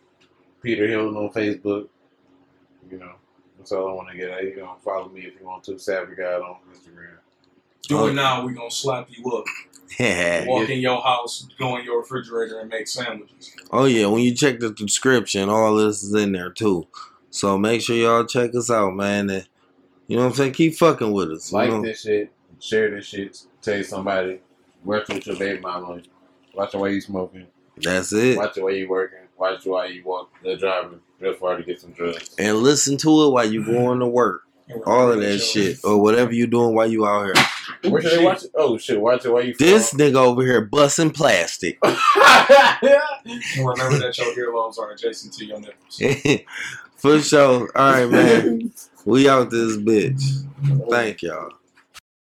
[0.63, 1.89] Peter Hilton on Facebook.
[2.91, 3.13] You know,
[3.59, 4.45] that's all I want to get at.
[4.45, 5.79] You know, follow me if you want to.
[5.79, 7.17] Savvy God on Instagram.
[7.89, 8.47] Do it now.
[8.47, 9.45] We gonna slap you up.
[9.99, 10.47] Yeah.
[10.47, 13.55] Walk in your house, go in your refrigerator, and make sandwiches.
[13.71, 16.87] Oh yeah, when you check the description, all this is in there too.
[17.31, 19.29] So make sure y'all check us out, man.
[19.31, 19.47] And,
[20.07, 20.53] you know what I'm saying?
[20.53, 21.51] Keep fucking with us.
[21.53, 21.83] you Like know?
[21.83, 24.41] this shit, share this shit, tell somebody,
[24.85, 26.01] work with your baby mama,
[26.55, 28.37] watch the way you smoking, That's it.
[28.39, 31.56] watch the way you working, watch the way you walk, uh, the driving, real far
[31.56, 32.35] to get some drugs.
[32.39, 34.43] And listen to it while you going to work.
[34.86, 35.78] All of that shit.
[35.85, 37.35] Or whatever you doing while you out here.
[37.90, 38.51] Where should they watch it?
[38.55, 40.01] Oh shit, watch it while you This fall.
[40.01, 41.78] nigga over here busting plastic.
[41.85, 41.98] Remember
[43.98, 46.01] that your earlobes are adjacent to your nipples.
[46.97, 47.69] For sure.
[47.74, 48.73] All right, man.
[49.05, 50.23] We out this bitch.
[50.89, 51.51] Thank y'all.